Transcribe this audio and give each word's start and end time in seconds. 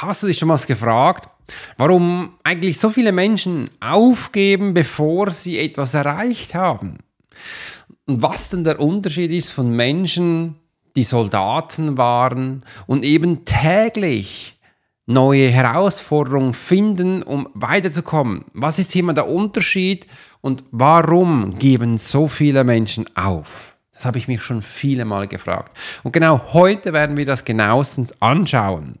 Hast 0.00 0.22
du 0.22 0.28
dich 0.28 0.38
schon 0.38 0.46
mal 0.46 0.58
gefragt, 0.58 1.28
warum 1.76 2.34
eigentlich 2.44 2.78
so 2.78 2.90
viele 2.90 3.10
Menschen 3.10 3.68
aufgeben, 3.80 4.72
bevor 4.72 5.32
sie 5.32 5.58
etwas 5.58 5.92
erreicht 5.92 6.54
haben? 6.54 6.98
Und 8.06 8.22
was 8.22 8.50
denn 8.50 8.62
der 8.62 8.78
Unterschied 8.78 9.32
ist 9.32 9.50
von 9.50 9.72
Menschen, 9.72 10.54
die 10.94 11.02
Soldaten 11.02 11.98
waren 11.98 12.64
und 12.86 13.04
eben 13.04 13.44
täglich 13.44 14.60
neue 15.06 15.48
Herausforderungen 15.48 16.54
finden, 16.54 17.24
um 17.24 17.48
weiterzukommen? 17.54 18.44
Was 18.52 18.78
ist 18.78 18.92
hier 18.92 19.12
der 19.12 19.28
Unterschied 19.28 20.06
und 20.40 20.62
warum 20.70 21.58
geben 21.58 21.98
so 21.98 22.28
viele 22.28 22.62
Menschen 22.62 23.04
auf? 23.16 23.76
Das 23.92 24.06
habe 24.06 24.18
ich 24.18 24.28
mich 24.28 24.42
schon 24.44 24.62
viele 24.62 25.04
Mal 25.04 25.26
gefragt. 25.26 25.76
Und 26.04 26.12
genau 26.12 26.52
heute 26.52 26.92
werden 26.92 27.16
wir 27.16 27.26
das 27.26 27.44
genauestens 27.44 28.14
anschauen. 28.22 29.00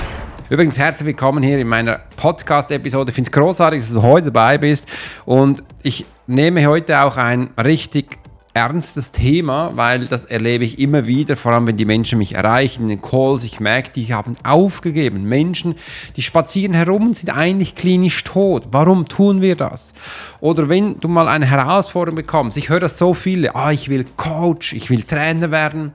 Übrigens, 0.51 0.77
herzlich 0.77 1.07
willkommen 1.07 1.41
hier 1.41 1.57
in 1.59 1.67
meiner 1.69 2.01
Podcast-Episode. 2.17 3.11
Ich 3.11 3.15
finde 3.15 3.29
es 3.29 3.31
großartig, 3.31 3.79
dass 3.79 3.93
du 3.93 4.01
heute 4.01 4.33
dabei 4.33 4.57
bist. 4.57 4.85
Und 5.23 5.63
ich 5.81 6.05
nehme 6.27 6.65
heute 6.65 7.03
auch 7.03 7.15
ein 7.15 7.51
richtig 7.57 8.19
ernstes 8.53 9.13
Thema, 9.13 9.71
weil 9.75 10.07
das 10.07 10.25
erlebe 10.25 10.65
ich 10.65 10.77
immer 10.77 11.07
wieder, 11.07 11.37
vor 11.37 11.53
allem 11.53 11.67
wenn 11.67 11.77
die 11.77 11.85
Menschen 11.85 12.17
mich 12.17 12.35
erreichen, 12.35 12.81
in 12.81 12.89
den 12.89 13.01
Calls, 13.01 13.45
ich 13.45 13.61
merke, 13.61 13.91
die 13.91 14.13
haben 14.13 14.35
aufgegeben. 14.43 15.23
Menschen, 15.23 15.75
die 16.17 16.21
spazieren 16.21 16.73
herum 16.73 17.13
sind 17.13 17.29
eigentlich 17.29 17.73
klinisch 17.73 18.21
tot. 18.25 18.63
Warum 18.71 19.07
tun 19.07 19.39
wir 19.39 19.55
das? 19.55 19.93
Oder 20.41 20.67
wenn 20.67 20.99
du 20.99 21.07
mal 21.07 21.29
eine 21.29 21.45
Herausforderung 21.45 22.17
bekommst, 22.17 22.57
ich 22.57 22.67
höre 22.67 22.81
das 22.81 22.97
so 22.97 23.13
viele, 23.13 23.55
ah, 23.55 23.71
ich 23.71 23.87
will 23.87 24.03
Coach, 24.17 24.73
ich 24.73 24.89
will 24.89 25.03
Trainer 25.03 25.49
werden 25.49 25.93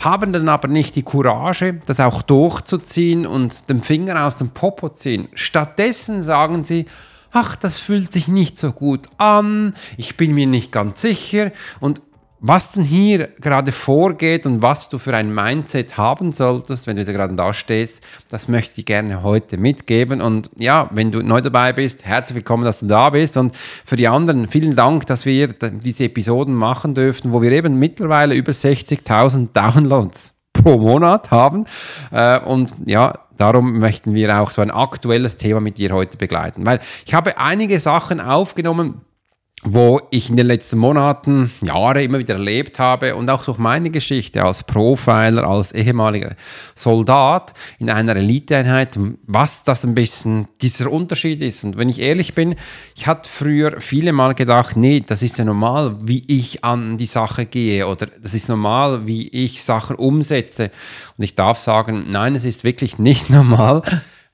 haben 0.00 0.32
dann 0.32 0.48
aber 0.48 0.68
nicht 0.68 0.96
die 0.96 1.02
Courage, 1.02 1.80
das 1.86 2.00
auch 2.00 2.22
durchzuziehen 2.22 3.26
und 3.26 3.68
den 3.68 3.82
Finger 3.82 4.24
aus 4.24 4.36
dem 4.36 4.50
Popo 4.50 4.90
ziehen. 4.90 5.28
Stattdessen 5.34 6.22
sagen 6.22 6.64
sie, 6.64 6.86
ach, 7.32 7.56
das 7.56 7.78
fühlt 7.78 8.12
sich 8.12 8.28
nicht 8.28 8.58
so 8.58 8.72
gut 8.72 9.06
an, 9.18 9.74
ich 9.96 10.16
bin 10.16 10.34
mir 10.34 10.46
nicht 10.46 10.72
ganz 10.72 11.00
sicher 11.00 11.52
und 11.80 12.00
was 12.40 12.72
denn 12.72 12.84
hier 12.84 13.28
gerade 13.40 13.72
vorgeht 13.72 14.46
und 14.46 14.62
was 14.62 14.88
du 14.88 14.98
für 14.98 15.14
ein 15.14 15.34
Mindset 15.34 15.96
haben 15.96 16.32
solltest, 16.32 16.86
wenn 16.86 16.96
du 16.96 17.04
da 17.04 17.12
gerade 17.12 17.34
da 17.34 17.52
stehst, 17.52 18.02
das 18.28 18.48
möchte 18.48 18.80
ich 18.80 18.86
gerne 18.86 19.22
heute 19.22 19.56
mitgeben. 19.56 20.20
Und 20.20 20.50
ja, 20.56 20.88
wenn 20.92 21.10
du 21.10 21.22
neu 21.22 21.40
dabei 21.40 21.72
bist, 21.72 22.04
herzlich 22.04 22.36
willkommen, 22.36 22.64
dass 22.64 22.80
du 22.80 22.86
da 22.86 23.10
bist. 23.10 23.36
Und 23.36 23.56
für 23.56 23.96
die 23.96 24.06
anderen, 24.06 24.46
vielen 24.46 24.76
Dank, 24.76 25.06
dass 25.06 25.26
wir 25.26 25.48
diese 25.48 26.04
Episoden 26.04 26.54
machen 26.54 26.94
dürfen, 26.94 27.32
wo 27.32 27.42
wir 27.42 27.50
eben 27.50 27.78
mittlerweile 27.78 28.34
über 28.34 28.52
60.000 28.52 29.48
Downloads 29.52 30.34
pro 30.52 30.78
Monat 30.78 31.30
haben. 31.30 31.66
Äh, 32.12 32.38
und 32.40 32.72
ja, 32.86 33.18
darum 33.36 33.78
möchten 33.78 34.14
wir 34.14 34.40
auch 34.40 34.50
so 34.50 34.62
ein 34.62 34.70
aktuelles 34.70 35.36
Thema 35.36 35.60
mit 35.60 35.78
dir 35.78 35.90
heute 35.90 36.16
begleiten. 36.16 36.66
Weil 36.66 36.80
ich 37.04 37.14
habe 37.14 37.38
einige 37.38 37.80
Sachen 37.80 38.20
aufgenommen, 38.20 39.02
wo 39.64 40.00
ich 40.10 40.30
in 40.30 40.36
den 40.36 40.46
letzten 40.46 40.78
Monaten, 40.78 41.50
Jahre 41.62 42.02
immer 42.02 42.18
wieder 42.18 42.34
erlebt 42.34 42.78
habe 42.78 43.16
und 43.16 43.28
auch 43.28 43.44
durch 43.44 43.58
meine 43.58 43.90
Geschichte 43.90 44.44
als 44.44 44.62
Profiler, 44.62 45.44
als 45.44 45.72
ehemaliger 45.72 46.36
Soldat 46.74 47.54
in 47.78 47.90
einer 47.90 48.14
Eliteeinheit, 48.14 48.98
was 49.26 49.64
das 49.64 49.84
ein 49.84 49.94
bisschen 49.94 50.46
dieser 50.60 50.90
Unterschied 50.92 51.42
ist. 51.42 51.64
Und 51.64 51.76
wenn 51.76 51.88
ich 51.88 52.00
ehrlich 52.00 52.34
bin, 52.34 52.54
ich 52.94 53.06
hatte 53.06 53.28
früher 53.28 53.80
viele 53.80 54.12
Mal 54.12 54.34
gedacht, 54.34 54.76
nee, 54.76 55.02
das 55.04 55.22
ist 55.22 55.38
ja 55.38 55.44
normal, 55.44 55.96
wie 56.02 56.22
ich 56.28 56.64
an 56.64 56.96
die 56.96 57.06
Sache 57.06 57.46
gehe 57.46 57.86
oder 57.88 58.06
das 58.06 58.34
ist 58.34 58.48
normal, 58.48 59.06
wie 59.06 59.28
ich 59.28 59.64
Sachen 59.64 59.96
umsetze. 59.96 60.70
Und 61.16 61.24
ich 61.24 61.34
darf 61.34 61.58
sagen, 61.58 62.06
nein, 62.08 62.36
es 62.36 62.44
ist 62.44 62.62
wirklich 62.62 62.98
nicht 62.98 63.28
normal 63.30 63.82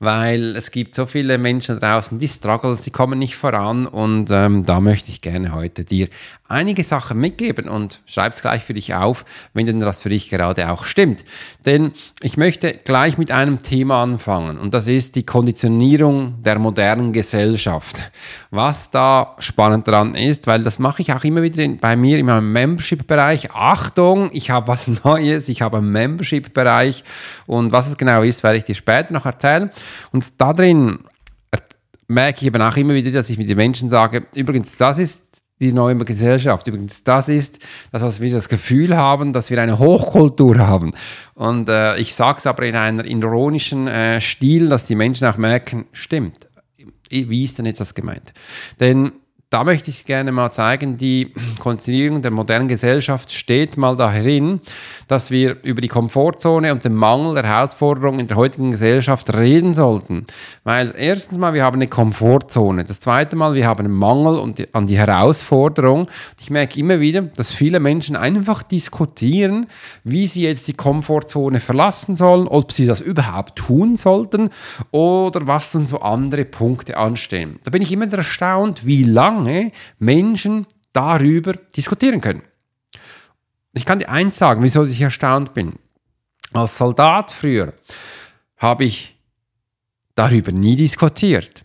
weil 0.04 0.56
es 0.56 0.70
gibt 0.70 0.94
so 0.94 1.06
viele 1.06 1.38
Menschen 1.38 1.80
draußen, 1.80 2.18
die 2.18 2.28
strugglen, 2.28 2.76
sie 2.76 2.90
kommen 2.90 3.18
nicht 3.18 3.36
voran 3.36 3.86
und 3.86 4.30
ähm, 4.30 4.64
da 4.64 4.80
möchte 4.80 5.10
ich 5.10 5.20
gerne 5.20 5.52
heute 5.52 5.84
dir 5.84 6.08
einige 6.46 6.84
Sachen 6.84 7.18
mitgeben 7.18 7.68
und 7.68 8.00
schreib 8.06 8.32
es 8.32 8.42
gleich 8.42 8.62
für 8.62 8.74
dich 8.74 8.94
auf, 8.94 9.24
wenn 9.54 9.66
denn 9.66 9.80
das 9.80 10.02
für 10.02 10.10
dich 10.10 10.28
gerade 10.28 10.70
auch 10.70 10.84
stimmt. 10.84 11.24
Denn 11.64 11.92
ich 12.20 12.36
möchte 12.36 12.74
gleich 12.84 13.18
mit 13.18 13.30
einem 13.30 13.62
Thema 13.62 14.02
anfangen 14.02 14.58
und 14.58 14.74
das 14.74 14.86
ist 14.86 15.16
die 15.16 15.24
Konditionierung 15.24 16.42
der 16.42 16.58
modernen 16.58 17.12
Gesellschaft. 17.12 18.10
Was 18.50 18.90
da 18.90 19.34
spannend 19.38 19.88
dran 19.88 20.14
ist, 20.14 20.46
weil 20.46 20.62
das 20.62 20.78
mache 20.78 21.02
ich 21.02 21.12
auch 21.12 21.24
immer 21.24 21.42
wieder 21.42 21.62
in, 21.62 21.78
bei 21.78 21.96
mir 21.96 22.18
in 22.18 22.26
meinem 22.26 22.52
Membership-Bereich. 22.52 23.52
Achtung, 23.52 24.28
ich 24.32 24.50
habe 24.50 24.68
was 24.68 24.88
Neues, 25.04 25.48
ich 25.48 25.62
habe 25.62 25.78
einen 25.78 25.90
Membership-Bereich 25.90 27.04
und 27.46 27.72
was 27.72 27.88
es 27.88 27.96
genau 27.96 28.22
ist, 28.22 28.42
werde 28.42 28.58
ich 28.58 28.64
dir 28.64 28.74
später 28.74 29.12
noch 29.12 29.26
erzählen. 29.26 29.70
Und 30.12 30.40
da 30.40 30.52
drin 30.52 31.00
merke 32.08 32.40
ich 32.40 32.46
eben 32.46 32.62
auch 32.62 32.76
immer 32.76 32.94
wieder, 32.94 33.10
dass 33.10 33.30
ich 33.30 33.38
mit 33.38 33.48
den 33.48 33.56
Menschen 33.56 33.88
sage, 33.88 34.26
übrigens, 34.34 34.76
das 34.76 34.98
ist 34.98 35.42
die 35.60 35.72
neue 35.72 35.96
Gesellschaft. 35.96 36.66
Übrigens, 36.66 37.04
das 37.04 37.28
ist, 37.28 37.58
dass 37.92 38.20
wir 38.20 38.32
das 38.32 38.48
Gefühl 38.48 38.96
haben, 38.96 39.32
dass 39.32 39.50
wir 39.50 39.60
eine 39.62 39.78
Hochkultur 39.78 40.58
haben. 40.58 40.92
Und 41.34 41.68
äh, 41.68 41.96
ich 41.96 42.14
sage 42.14 42.38
es 42.38 42.46
aber 42.46 42.64
in 42.64 42.76
einem 42.76 43.04
ironischen 43.04 43.86
äh, 43.86 44.20
Stil, 44.20 44.68
dass 44.68 44.86
die 44.86 44.96
Menschen 44.96 45.26
auch 45.26 45.36
merken, 45.36 45.86
stimmt. 45.92 46.48
Wie 47.08 47.44
ist 47.44 47.58
denn 47.58 47.66
jetzt 47.66 47.80
das 47.80 47.94
gemeint? 47.94 48.32
Denn 48.80 49.12
da 49.54 49.62
möchte 49.62 49.88
ich 49.88 50.04
gerne 50.04 50.32
mal 50.32 50.50
zeigen, 50.50 50.96
die 50.96 51.32
Konzertierung 51.60 52.20
der 52.22 52.32
modernen 52.32 52.66
Gesellschaft 52.66 53.30
steht 53.32 53.76
mal 53.76 53.94
darin, 53.96 54.58
dass 55.06 55.30
wir 55.30 55.62
über 55.62 55.80
die 55.80 55.86
Komfortzone 55.86 56.72
und 56.72 56.84
den 56.84 56.94
Mangel 56.96 57.34
der 57.34 57.44
Herausforderungen 57.44 58.18
in 58.18 58.26
der 58.26 58.36
heutigen 58.36 58.72
Gesellschaft 58.72 59.32
reden 59.32 59.72
sollten. 59.72 60.26
Weil 60.64 60.92
erstens 60.98 61.38
mal, 61.38 61.54
wir 61.54 61.62
haben 61.62 61.76
eine 61.76 61.86
Komfortzone. 61.86 62.82
Das 62.82 62.98
zweite 62.98 63.36
Mal, 63.36 63.54
wir 63.54 63.68
haben 63.68 63.84
einen 63.84 63.94
Mangel 63.94 64.40
und 64.40 64.74
an 64.74 64.88
die 64.88 64.98
Herausforderung. 64.98 66.08
Ich 66.40 66.50
merke 66.50 66.80
immer 66.80 66.98
wieder, 66.98 67.22
dass 67.22 67.52
viele 67.52 67.78
Menschen 67.78 68.16
einfach 68.16 68.64
diskutieren, 68.64 69.68
wie 70.02 70.26
sie 70.26 70.42
jetzt 70.42 70.66
die 70.66 70.74
Komfortzone 70.74 71.60
verlassen 71.60 72.16
sollen, 72.16 72.48
ob 72.48 72.72
sie 72.72 72.86
das 72.86 73.00
überhaupt 73.00 73.54
tun 73.54 73.94
sollten 73.94 74.48
oder 74.90 75.46
was 75.46 75.70
dann 75.70 75.86
so 75.86 76.00
andere 76.00 76.44
Punkte 76.44 76.96
anstehen. 76.96 77.60
Da 77.62 77.70
bin 77.70 77.82
ich 77.82 77.92
immer 77.92 78.12
erstaunt, 78.12 78.84
wie 78.84 79.04
lange 79.04 79.43
lange 79.44 79.72
Menschen 79.98 80.66
darüber 80.92 81.54
diskutieren 81.76 82.20
können. 82.20 82.42
Ich 83.72 83.84
kann 83.84 83.98
dir 83.98 84.08
eins 84.08 84.38
sagen, 84.38 84.62
wieso 84.62 84.84
ich 84.84 85.00
erstaunt 85.00 85.54
bin. 85.54 85.74
Als 86.52 86.78
Soldat 86.78 87.32
früher 87.32 87.74
habe 88.56 88.84
ich 88.84 89.16
darüber 90.14 90.52
nie 90.52 90.76
diskutiert. 90.76 91.63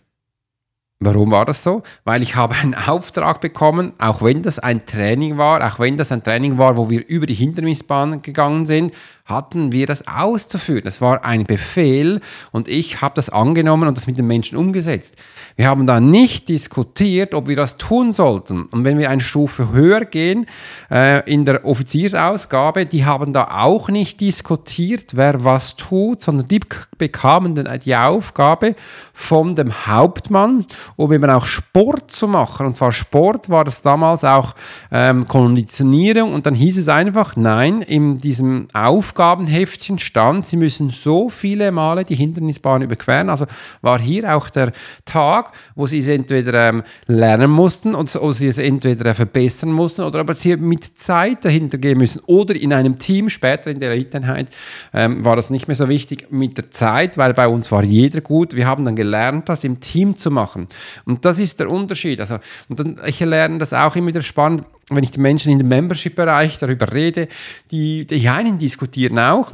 Warum 1.02 1.30
war 1.30 1.46
das 1.46 1.64
so? 1.64 1.82
Weil 2.04 2.22
ich 2.22 2.36
habe 2.36 2.54
einen 2.56 2.74
Auftrag 2.74 3.40
bekommen, 3.40 3.94
auch 3.96 4.20
wenn 4.20 4.42
das 4.42 4.58
ein 4.58 4.84
Training 4.84 5.38
war, 5.38 5.66
auch 5.66 5.78
wenn 5.78 5.96
das 5.96 6.12
ein 6.12 6.22
Training 6.22 6.58
war, 6.58 6.76
wo 6.76 6.90
wir 6.90 7.08
über 7.08 7.24
die 7.24 7.32
Hindernisbahn 7.32 8.20
gegangen 8.20 8.66
sind, 8.66 8.92
hatten 9.30 9.72
wir 9.72 9.86
das 9.86 10.06
auszuführen. 10.06 10.82
Das 10.84 11.00
war 11.00 11.24
ein 11.24 11.44
Befehl 11.44 12.20
und 12.52 12.68
ich 12.68 13.00
habe 13.00 13.14
das 13.14 13.30
angenommen 13.30 13.88
und 13.88 13.96
das 13.96 14.08
mit 14.08 14.18
den 14.18 14.26
Menschen 14.26 14.58
umgesetzt. 14.58 15.16
Wir 15.56 15.68
haben 15.68 15.86
da 15.86 16.00
nicht 16.00 16.48
diskutiert, 16.48 17.32
ob 17.32 17.48
wir 17.48 17.56
das 17.56 17.78
tun 17.78 18.12
sollten. 18.12 18.64
Und 18.64 18.84
wenn 18.84 18.98
wir 18.98 19.08
eine 19.08 19.22
Stufe 19.22 19.72
höher 19.72 20.04
gehen, 20.04 20.46
äh, 20.90 21.30
in 21.30 21.46
der 21.46 21.64
Offiziersausgabe, 21.64 22.84
die 22.84 23.06
haben 23.06 23.32
da 23.32 23.62
auch 23.62 23.88
nicht 23.88 24.20
diskutiert, 24.20 25.16
wer 25.16 25.44
was 25.44 25.76
tut, 25.76 26.20
sondern 26.20 26.48
die 26.48 26.60
bekamen 26.98 27.54
dann 27.54 27.80
die 27.80 27.96
Aufgabe 27.96 28.74
von 29.14 29.54
dem 29.54 29.86
Hauptmann 29.86 30.66
um 30.96 31.12
eben 31.12 31.30
auch 31.30 31.46
Sport 31.46 32.10
zu 32.10 32.28
machen. 32.28 32.66
Und 32.66 32.76
zwar 32.76 32.92
Sport 32.92 33.50
war 33.50 33.64
das 33.64 33.82
damals 33.82 34.24
auch 34.24 34.54
ähm, 34.90 35.26
Konditionierung 35.28 36.32
und 36.32 36.46
dann 36.46 36.54
hieß 36.54 36.78
es 36.78 36.88
einfach, 36.88 37.36
nein, 37.36 37.82
in 37.82 38.18
diesem 38.18 38.68
Aufgabenheftchen 38.72 39.98
stand, 39.98 40.46
sie 40.46 40.56
müssen 40.56 40.90
so 40.90 41.28
viele 41.28 41.72
Male 41.72 42.04
die 42.04 42.14
Hindernisbahn 42.14 42.82
überqueren. 42.82 43.30
Also 43.30 43.46
war 43.82 43.98
hier 43.98 44.34
auch 44.34 44.48
der 44.50 44.72
Tag, 45.04 45.52
wo 45.74 45.86
sie 45.86 45.98
es 45.98 46.08
entweder 46.08 46.68
ähm, 46.68 46.82
lernen 47.06 47.50
mussten 47.50 47.94
oder 47.94 48.32
sie 48.32 48.48
es 48.48 48.58
entweder 48.58 49.14
verbessern 49.14 49.72
mussten 49.72 50.02
oder 50.02 50.20
aber 50.20 50.34
sie 50.34 50.56
mit 50.56 50.98
Zeit 50.98 51.44
dahinter 51.44 51.78
gehen 51.78 51.98
müssen 51.98 52.22
oder 52.26 52.54
in 52.54 52.72
einem 52.72 52.98
Team, 52.98 53.30
später 53.30 53.70
in 53.70 53.80
der 53.80 53.90
Eliteinheit, 53.92 54.48
ähm, 54.92 55.24
war 55.24 55.36
das 55.36 55.50
nicht 55.50 55.68
mehr 55.68 55.74
so 55.74 55.88
wichtig 55.88 56.28
mit 56.30 56.56
der 56.56 56.70
Zeit, 56.70 57.18
weil 57.18 57.34
bei 57.34 57.48
uns 57.48 57.70
war 57.72 57.82
jeder 57.82 58.20
gut. 58.20 58.54
Wir 58.54 58.66
haben 58.66 58.84
dann 58.84 58.96
gelernt, 58.96 59.48
das 59.48 59.64
im 59.64 59.80
Team 59.80 60.16
zu 60.16 60.30
machen. 60.30 60.68
Und 61.04 61.24
das 61.24 61.38
ist 61.38 61.60
der 61.60 61.70
Unterschied. 61.70 62.20
Also, 62.20 62.38
und 62.68 62.78
dann, 62.78 63.00
ich 63.06 63.20
lerne 63.20 63.58
das 63.58 63.72
auch 63.72 63.96
immer 63.96 64.08
wieder 64.08 64.22
spannend, 64.22 64.64
wenn 64.90 65.04
ich 65.04 65.10
die 65.10 65.20
Menschen 65.20 65.52
in 65.52 65.58
dem 65.58 65.68
Membership-Bereich 65.68 66.58
darüber 66.58 66.92
rede, 66.92 67.28
die, 67.70 68.06
die 68.06 68.28
einen 68.28 68.58
diskutieren 68.58 69.18
auch, 69.18 69.52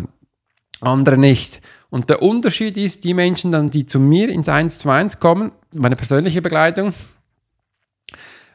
andere 0.80 1.18
nicht. 1.18 1.60
Und 1.90 2.10
der 2.10 2.22
Unterschied 2.22 2.76
ist, 2.76 3.04
die 3.04 3.14
Menschen 3.14 3.52
dann, 3.52 3.70
die 3.70 3.86
zu 3.86 4.00
mir 4.00 4.28
ins 4.28 4.48
1 4.48 4.80
zu 4.80 4.90
1 4.90 5.20
kommen, 5.20 5.52
meine 5.72 5.96
persönliche 5.96 6.42
Begleitung, 6.42 6.92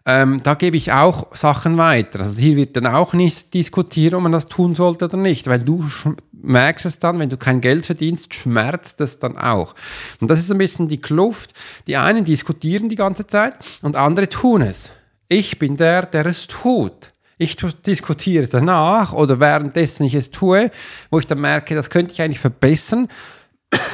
ähm, 0.05 0.41
da 0.43 0.55
gebe 0.55 0.77
ich 0.77 0.91
auch 0.91 1.35
Sachen 1.35 1.77
weiter. 1.77 2.19
Also 2.19 2.39
hier 2.39 2.55
wird 2.55 2.75
dann 2.75 2.87
auch 2.87 3.13
nicht 3.13 3.53
diskutiert, 3.53 4.13
ob 4.13 4.23
man 4.23 4.31
das 4.31 4.47
tun 4.47 4.75
sollte 4.75 5.05
oder 5.05 5.17
nicht, 5.17 5.47
weil 5.47 5.59
du 5.59 5.85
merkst 6.31 6.85
es 6.87 6.99
dann, 6.99 7.19
wenn 7.19 7.29
du 7.29 7.37
kein 7.37 7.61
Geld 7.61 7.85
verdienst, 7.85 8.33
schmerzt 8.33 8.99
es 9.01 9.19
dann 9.19 9.37
auch. 9.37 9.75
Und 10.19 10.31
das 10.31 10.39
ist 10.39 10.51
ein 10.51 10.57
bisschen 10.57 10.87
die 10.87 10.99
Kluft. 10.99 11.53
Die 11.85 11.97
einen 11.97 12.25
diskutieren 12.25 12.89
die 12.89 12.95
ganze 12.95 13.27
Zeit 13.27 13.53
und 13.81 13.95
andere 13.95 14.27
tun 14.27 14.63
es. 14.63 14.91
Ich 15.27 15.59
bin 15.59 15.77
der, 15.77 16.05
der 16.07 16.25
es 16.25 16.47
tut. 16.47 17.13
Ich 17.37 17.55
diskutiere 17.55 18.47
danach 18.47 19.13
oder 19.13 19.39
währenddessen 19.39 20.03
ich 20.03 20.13
es 20.13 20.29
tue, 20.29 20.69
wo 21.09 21.19
ich 21.19 21.25
dann 21.25 21.41
merke, 21.41 21.73
das 21.73 21.89
könnte 21.89 22.13
ich 22.13 22.21
eigentlich 22.21 22.39
verbessern 22.39 23.07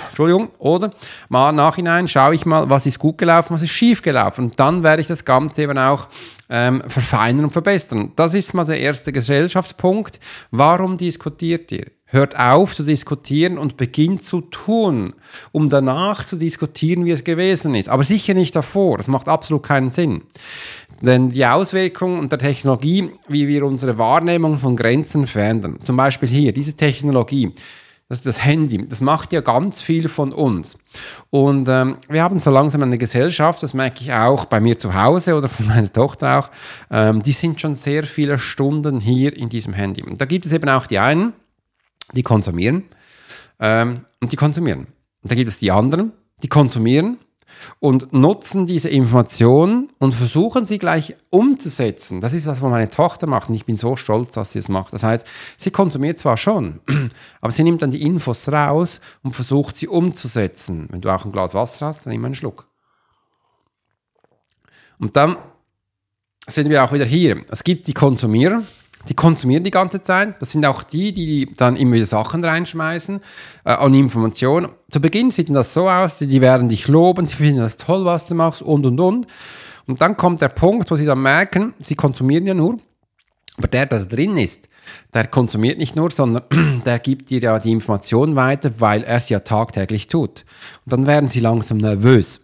Entschuldigung, 0.08 0.50
oder 0.58 0.90
mal 1.30 1.52
nachhinein 1.52 2.08
schaue 2.08 2.34
ich 2.34 2.46
mal, 2.46 2.70
was 2.70 2.88
ist 2.88 2.98
gut 2.98 3.20
gelaufen, 3.20 3.54
was 3.54 3.62
ist 3.62 3.70
schief 3.70 4.02
gelaufen. 4.02 4.46
Und 4.46 4.60
dann 4.60 4.82
werde 4.82 5.02
ich 5.02 5.08
das 5.08 5.26
Ganze 5.26 5.62
eben 5.62 5.78
auch 5.78 6.08
ähm, 6.50 6.82
verfeinern 6.88 7.46
und 7.46 7.52
verbessern. 7.52 8.14
Das 8.16 8.34
ist 8.34 8.56
mal 8.56 8.66
der 8.66 8.80
erste 8.80 9.12
Gesellschaftspunkt. 9.12 10.20
Warum 10.50 10.98
diskutiert 10.98 11.72
ihr? 11.72 11.86
Hört 12.10 12.40
auf 12.40 12.74
zu 12.74 12.84
diskutieren 12.84 13.58
und 13.58 13.76
beginnt 13.76 14.24
zu 14.24 14.42
tun, 14.42 15.14
um 15.52 15.70
danach 15.70 16.26
zu 16.26 16.38
diskutieren, 16.38 17.04
wie 17.04 17.12
es 17.12 17.26
gewesen 17.26 17.76
ist. 17.76 17.90
Aber 17.90 18.04
sicher 18.04 18.34
nicht 18.34 18.56
davor. 18.56 18.98
Das 18.98 19.10
macht 19.10 19.28
absolut 19.28 19.64
keinen 19.64 19.92
Sinn. 19.92 20.22
Denn 21.02 21.32
die 21.32 21.46
Auswirkungen 21.46 22.30
der 22.30 22.40
Technologie, 22.40 23.12
wie 23.28 23.48
wir 23.50 23.66
unsere 23.66 23.98
Wahrnehmung 23.98 24.58
von 24.58 24.78
Grenzen 24.78 25.28
verändern. 25.28 25.80
Zum 25.84 25.98
Beispiel 25.98 26.30
hier, 26.30 26.54
diese 26.54 26.74
Technologie 26.74 27.52
das 28.10 28.20
ist 28.20 28.26
das 28.26 28.46
Handy. 28.46 28.86
Das 28.88 29.02
macht 29.02 29.34
ja 29.34 29.42
ganz 29.42 29.82
viel 29.82 30.08
von 30.08 30.32
uns. 30.32 30.78
Und 31.30 31.68
ähm, 31.68 31.98
wir 32.08 32.24
haben 32.24 32.40
so 32.40 32.52
langsam 32.52 32.84
eine 32.84 32.98
Gesellschaft, 32.98 33.62
das 33.64 33.74
merke 33.74 34.02
ich 34.02 34.14
auch 34.14 34.46
bei 34.46 34.62
mir 34.62 34.78
zu 34.78 34.94
Hause 34.94 35.36
oder 35.36 35.50
von 35.50 35.68
meiner 35.68 35.92
Tochter 35.92 36.40
auch, 36.40 36.50
ähm, 36.90 37.22
die 37.22 37.34
sind 37.34 37.60
schon 37.60 37.76
sehr 37.76 38.06
viele 38.06 38.40
Stunden 38.40 39.02
hier 39.02 39.36
in 39.36 39.50
diesem 39.50 39.74
Handy. 39.74 40.04
Und 40.04 40.22
da 40.22 40.26
gibt 40.26 40.46
es 40.46 40.54
eben 40.54 40.70
auch 40.70 40.88
die 40.88 41.00
einen, 41.00 41.34
die 42.14 42.24
konsumieren 42.24 42.86
ähm, 43.60 44.06
und 44.22 44.32
die 44.32 44.38
konsumieren. 44.38 44.88
Und 45.22 45.32
da 45.32 45.36
gibt 45.36 45.50
es 45.50 45.60
die 45.60 45.72
anderen, 45.72 46.14
die 46.42 46.48
konsumieren 46.48 47.18
und 47.80 48.14
nutzen 48.14 48.66
diese 48.66 48.90
Informationen 48.90 49.90
und 50.00 50.14
versuchen 50.14 50.66
sie 50.66 50.78
gleich 50.78 51.16
umzusetzen. 51.30 52.22
Das 52.22 52.34
ist 52.34 52.48
das, 52.48 52.62
was 52.62 52.70
meine 52.70 52.90
Tochter 52.90 53.28
macht 53.28 53.50
und 53.50 53.56
ich 53.56 53.66
bin 53.66 53.78
so 53.78 53.96
stolz, 53.96 54.32
dass 54.32 54.52
sie 54.52 54.60
es 54.60 54.70
macht. 54.70 54.94
Das 54.94 55.04
heißt, 55.04 55.26
sie 55.58 55.72
konsumiert 55.72 56.20
zwar 56.20 56.38
schon, 56.38 56.80
aber 57.42 57.52
sie 57.52 57.64
nimmt 57.64 57.82
dann 57.82 57.92
die 57.92 58.02
Infos 58.02 58.50
raus 58.50 59.02
und 59.24 59.34
versucht 59.34 59.76
sie 59.76 59.88
umzusetzen. 59.88 60.88
Wenn 60.90 61.02
du 61.02 61.10
auch 61.10 61.26
ein 61.26 61.32
Glas 61.32 61.54
Wasser 61.54 61.88
hast, 61.88 62.06
dann 62.06 62.14
nimm 62.14 62.26
einen 62.26 62.36
Schluck. 62.36 62.68
Und 65.00 65.16
dann 65.16 65.38
sind 66.48 66.70
wir 66.70 66.84
auch 66.84 66.94
wieder 66.94 67.06
hier. 67.06 67.44
Es 67.50 67.64
gibt 67.64 67.88
die 67.88 67.94
Konsumierer, 67.94 68.64
die 69.10 69.14
konsumieren 69.14 69.64
die 69.64 69.72
ganze 69.72 70.02
Zeit. 70.02 70.42
Das 70.42 70.52
sind 70.52 70.66
auch 70.66 70.84
die, 70.84 71.14
die 71.14 71.54
dann 71.56 71.76
immer 71.76 71.94
wieder 71.94 72.06
Sachen 72.06 72.44
reinschmeißen 72.44 73.22
äh, 73.66 73.72
an 73.72 73.94
Informationen. 73.94 74.70
Zu 74.92 75.00
Beginn 75.00 75.32
sieht 75.32 75.50
das 75.50 75.74
so 75.74 75.90
aus, 75.90 76.18
die, 76.18 76.28
die 76.28 76.42
werden 76.42 76.70
dich 76.70 76.88
loben, 76.88 77.28
sie 77.28 77.36
finden 77.36 77.60
das 77.60 77.78
toll, 77.78 78.06
was 78.06 78.28
du 78.28 78.36
machst 78.36 78.62
und 78.62 78.86
und 78.86 79.00
und. 79.00 79.28
Und 79.88 80.02
dann 80.02 80.18
kommt 80.18 80.42
der 80.42 80.50
Punkt, 80.50 80.92
wo 80.92 80.96
sie 80.98 81.06
dann 81.06 81.22
merken, 81.22 81.74
sie 81.80 81.96
konsumieren 81.96 82.46
ja 82.46 82.54
nur, 82.54 82.78
aber 83.58 83.68
der, 83.68 83.86
der 83.88 84.00
da 84.00 84.06
drin 84.06 84.38
ist, 84.38 84.70
der 85.14 85.28
konsumiert 85.28 85.78
nicht 85.78 85.96
nur, 85.96 86.12
sondern 86.12 86.44
der 86.86 87.00
gibt 87.00 87.30
dir 87.30 87.42
ja 87.42 87.60
die 87.60 87.72
Information 87.72 88.36
weiter, 88.36 88.72
weil 88.80 89.04
er 89.04 89.18
es 89.18 89.30
ja 89.30 89.40
tagtäglich 89.40 90.08
tut. 90.08 90.46
Und 90.86 90.94
dann 90.94 91.08
werden 91.08 91.30
sie 91.30 91.40
langsam 91.40 91.78
nervös. 91.78 92.42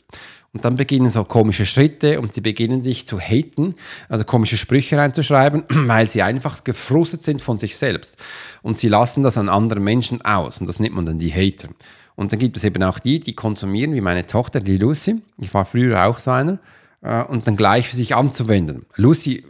Und 0.54 0.64
dann 0.64 0.76
beginnen 0.76 1.10
so 1.10 1.24
komische 1.24 1.66
Schritte 1.66 2.22
und 2.22 2.34
sie 2.34 2.42
beginnen 2.42 2.84
dich 2.84 3.08
zu 3.08 3.20
haten, 3.20 3.74
also 4.08 4.24
komische 4.24 4.56
Sprüche 4.56 4.98
reinzuschreiben, 4.98 5.64
weil 5.70 6.08
sie 6.08 6.22
einfach 6.22 6.64
gefrustet 6.64 7.24
sind 7.24 7.42
von 7.42 7.58
sich 7.58 7.76
selbst. 7.76 8.18
Und 8.62 8.78
sie 8.78 8.88
lassen 8.88 9.24
das 9.24 9.38
an 9.38 9.50
anderen 9.50 9.84
Menschen 9.84 10.22
aus 10.22 10.62
und 10.62 10.68
das 10.68 10.80
nennt 10.80 10.94
man 10.94 11.08
dann 11.08 11.18
die 11.18 11.34
Hater. 11.34 11.70
Und 12.16 12.32
dann 12.32 12.40
gibt 12.40 12.56
es 12.58 12.64
eben 12.64 12.84
auch 12.84 13.00
die, 13.00 13.20
die 13.20 13.34
konsumieren, 13.34 13.96
wie 13.96 14.02
meine 14.02 14.28
Tochter, 14.28 14.60
die 14.60 14.78
Lucy. 14.78 15.22
Ich 15.40 15.52
war 15.56 15.66
früher 15.66 16.06
auch 16.06 16.20
so 16.20 16.30
einer. 16.30 16.60
Äh, 17.02 17.24
und 17.24 17.48
dann 17.48 17.56
gleich 17.56 17.90
für 17.90 17.96
sich 17.96 18.16
anzuwenden. 18.16 18.86
Lucy 18.96 19.44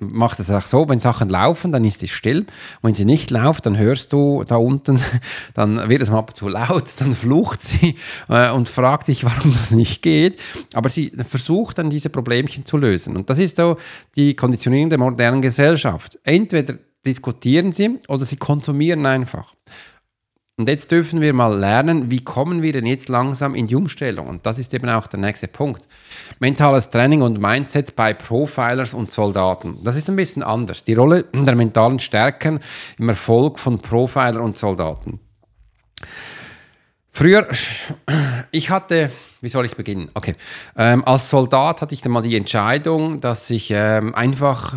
macht 0.00 0.40
es 0.40 0.50
auch 0.50 0.66
so, 0.66 0.88
wenn 0.88 0.98
Sachen 0.98 1.28
laufen, 1.28 1.72
dann 1.72 1.84
ist 1.84 2.02
es 2.02 2.10
still. 2.10 2.46
wenn 2.82 2.94
sie 2.94 3.04
nicht 3.04 3.30
läuft, 3.30 3.66
dann 3.66 3.76
hörst 3.78 4.12
du 4.12 4.44
da 4.44 4.56
unten, 4.56 5.00
dann 5.54 5.88
wird 5.88 6.02
es 6.02 6.10
mal 6.10 6.26
zu 6.34 6.48
laut, 6.48 6.90
dann 6.98 7.12
flucht 7.12 7.62
sie 7.62 7.96
äh, 8.28 8.50
und 8.50 8.68
fragt 8.68 9.06
sich, 9.06 9.24
warum 9.24 9.52
das 9.52 9.70
nicht 9.70 10.02
geht. 10.02 10.40
Aber 10.72 10.88
sie 10.88 11.12
versucht 11.24 11.78
dann 11.78 11.90
diese 11.90 12.10
Problemchen 12.10 12.64
zu 12.64 12.76
lösen. 12.76 13.16
Und 13.16 13.30
das 13.30 13.38
ist 13.38 13.56
so 13.56 13.76
die 14.16 14.34
Konditionierung 14.34 14.90
der 14.90 14.98
modernen 14.98 15.42
Gesellschaft. 15.42 16.18
Entweder 16.24 16.74
diskutieren 17.04 17.72
sie 17.72 17.98
oder 18.08 18.24
sie 18.24 18.36
konsumieren 18.36 19.06
einfach. 19.06 19.54
Und 20.60 20.68
jetzt 20.68 20.90
dürfen 20.90 21.22
wir 21.22 21.32
mal 21.32 21.58
lernen, 21.58 22.10
wie 22.10 22.22
kommen 22.22 22.60
wir 22.60 22.74
denn 22.74 22.84
jetzt 22.84 23.08
langsam 23.08 23.54
in 23.54 23.66
die 23.66 23.74
Umstellung? 23.74 24.26
Und 24.26 24.44
das 24.44 24.58
ist 24.58 24.74
eben 24.74 24.90
auch 24.90 25.06
der 25.06 25.18
nächste 25.18 25.48
Punkt. 25.48 25.88
Mentales 26.38 26.90
Training 26.90 27.22
und 27.22 27.40
Mindset 27.40 27.96
bei 27.96 28.12
Profilers 28.12 28.92
und 28.92 29.10
Soldaten. 29.10 29.78
Das 29.82 29.96
ist 29.96 30.10
ein 30.10 30.16
bisschen 30.16 30.42
anders. 30.42 30.84
Die 30.84 30.92
Rolle 30.92 31.24
der 31.32 31.56
mentalen 31.56 31.98
Stärken 31.98 32.60
im 32.98 33.08
Erfolg 33.08 33.58
von 33.58 33.78
Profiler 33.78 34.42
und 34.42 34.58
Soldaten. 34.58 35.18
Früher, 37.10 37.48
ich 38.50 38.68
hatte, 38.68 39.10
wie 39.40 39.48
soll 39.48 39.64
ich 39.64 39.76
beginnen? 39.76 40.10
Okay, 40.12 40.34
ähm, 40.76 41.02
als 41.06 41.30
Soldat 41.30 41.80
hatte 41.80 41.94
ich 41.94 42.02
dann 42.02 42.12
mal 42.12 42.20
die 42.20 42.36
Entscheidung, 42.36 43.22
dass 43.22 43.48
ich 43.48 43.70
ähm, 43.70 44.14
einfach 44.14 44.74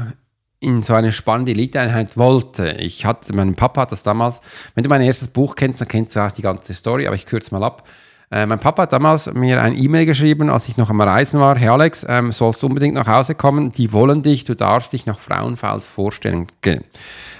in 0.63 0.81
so 0.81 0.93
eine 0.93 1.11
spannende 1.11 1.51
Eliteeinheit 1.51 2.17
wollte. 2.17 2.71
Ich 2.79 3.05
hatte, 3.05 3.33
mein 3.35 3.55
Papa 3.55 3.81
hat 3.81 3.91
das 3.91 4.03
damals, 4.03 4.41
wenn 4.75 4.83
du 4.83 4.89
mein 4.89 5.01
erstes 5.01 5.27
Buch 5.27 5.55
kennst, 5.55 5.81
dann 5.81 5.87
kennst 5.87 6.15
du 6.15 6.21
auch 6.21 6.31
die 6.31 6.41
ganze 6.41 6.73
Story, 6.73 7.05
aber 7.05 7.15
ich 7.15 7.25
kürze 7.25 7.53
mal 7.53 7.63
ab. 7.63 7.87
Äh, 8.31 8.47
mein 8.47 8.59
Papa 8.59 8.83
hat 8.83 8.93
damals 8.93 9.31
mir 9.33 9.61
ein 9.61 9.77
E-Mail 9.77 10.05
geschrieben, 10.05 10.49
als 10.49 10.67
ich 10.67 10.77
noch 10.77 10.89
am 10.89 11.01
Reisen 11.01 11.39
war. 11.39 11.55
Hey 11.57 11.67
Alex, 11.67 12.05
ähm, 12.09 12.31
sollst 12.31 12.63
du 12.63 12.67
unbedingt 12.67 12.95
nach 12.95 13.07
Hause 13.07 13.35
kommen? 13.35 13.71
Die 13.71 13.91
wollen 13.91 14.23
dich, 14.23 14.43
du 14.43 14.55
darfst 14.55 14.93
dich 14.93 15.05
nach 15.05 15.19
Frauenfeld 15.19 15.83
vorstellen 15.83 16.47
gehen. 16.61 16.83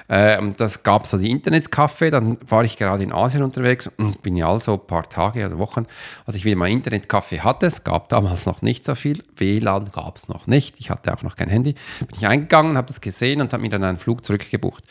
Äh, 0.08 0.40
und 0.40 0.60
das 0.60 0.84
gab 0.84 1.06
es 1.06 1.14
also 1.14 1.26
die 1.26 1.32
Internetcafé, 1.32 2.10
dann 2.10 2.38
war 2.48 2.64
ich 2.64 2.78
gerade 2.78 3.04
in 3.04 3.14
Asien 3.14 3.44
unterwegs 3.44 3.90
und 3.98 4.22
bin 4.22 4.36
ja 4.36 4.50
also 4.50 4.74
ein 4.74 4.88
paar 4.88 5.08
Tage 5.10 5.46
oder 5.46 5.58
Wochen, 5.58 5.86
als 6.26 6.36
ich 6.36 6.46
wieder 6.46 6.56
mal 6.56 6.70
Internetcafé 6.70 7.40
hatte, 7.40 7.68
es 7.68 7.84
gab 7.84 8.10
damals 8.10 8.46
noch 8.46 8.62
nicht 8.62 8.86
so 8.86 8.96
viel, 8.96 9.24
WLAN 9.38 9.92
gab 9.92 10.18
es 10.18 10.28
noch 10.28 10.48
nicht, 10.48 10.80
ich 10.80 10.90
hatte 10.90 11.14
auch 11.14 11.24
noch 11.24 11.36
kein 11.36 11.50
Handy, 11.50 11.76
bin 12.00 12.18
ich 12.18 12.28
eingegangen, 12.28 12.78
habe 12.78 12.88
das 12.88 13.02
gesehen 13.02 13.42
und 13.42 13.54
habe 13.54 13.62
mir 13.62 13.70
dann 13.70 13.84
einen 13.84 13.98
Flug 13.98 14.26
zurückgebucht. 14.26 14.84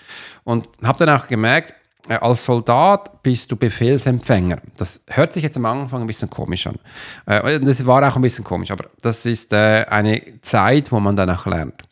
Und 0.44 0.68
habe 0.82 1.04
dann 1.04 1.16
auch 1.16 1.28
gemerkt, 1.28 1.74
äh, 2.08 2.14
als 2.14 2.44
Soldat 2.44 3.22
bist 3.22 3.52
du 3.52 3.56
Befehlsempfänger. 3.56 4.58
Das 4.76 5.02
hört 5.08 5.32
sich 5.32 5.42
jetzt 5.42 5.56
am 5.56 5.66
Anfang 5.66 6.00
ein 6.00 6.06
bisschen 6.06 6.28
komisch 6.28 6.66
an. 6.66 6.78
Äh, 7.26 7.60
das 7.60 7.86
war 7.86 8.06
auch 8.08 8.16
ein 8.16 8.22
bisschen 8.22 8.44
komisch, 8.44 8.70
aber 8.70 8.86
das 9.00 9.24
ist 9.24 9.52
eine 9.52 10.40
Zeit, 10.42 10.90
wo 10.90 10.98
man 10.98 11.14
danach 11.14 11.46
lernt. 11.46 11.82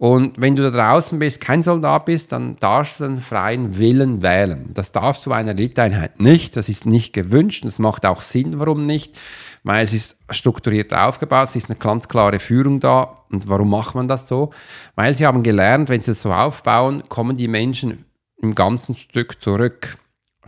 Und 0.00 0.40
wenn 0.40 0.56
du 0.56 0.62
da 0.62 0.70
draußen 0.70 1.18
bist, 1.18 1.42
kein 1.42 1.62
Soldat 1.62 2.06
bist, 2.06 2.32
dann 2.32 2.56
darfst 2.58 3.00
du 3.00 3.04
den 3.04 3.18
freien 3.18 3.76
Willen 3.76 4.22
wählen. 4.22 4.70
Das 4.72 4.92
darfst 4.92 5.26
du 5.26 5.32
einer 5.32 5.50
Eliteeinheit 5.50 6.20
nicht. 6.20 6.56
Das 6.56 6.70
ist 6.70 6.86
nicht 6.86 7.12
gewünscht. 7.12 7.66
Das 7.66 7.78
macht 7.78 8.06
auch 8.06 8.22
Sinn, 8.22 8.58
warum 8.58 8.86
nicht. 8.86 9.18
Weil 9.62 9.84
es 9.84 9.92
ist 9.92 10.16
strukturiert 10.30 10.94
aufgebaut, 10.94 11.50
es 11.50 11.56
ist 11.56 11.68
eine 11.68 11.78
ganz 11.78 12.08
klare 12.08 12.38
Führung 12.38 12.80
da. 12.80 13.24
Und 13.30 13.46
warum 13.46 13.68
macht 13.68 13.94
man 13.94 14.08
das 14.08 14.26
so? 14.26 14.54
Weil 14.94 15.12
sie 15.12 15.26
haben 15.26 15.42
gelernt, 15.42 15.90
wenn 15.90 16.00
sie 16.00 16.12
es 16.12 16.22
so 16.22 16.32
aufbauen, 16.32 17.02
kommen 17.10 17.36
die 17.36 17.48
Menschen 17.48 18.06
im 18.40 18.54
ganzen 18.54 18.94
Stück 18.94 19.42
zurück 19.42 19.98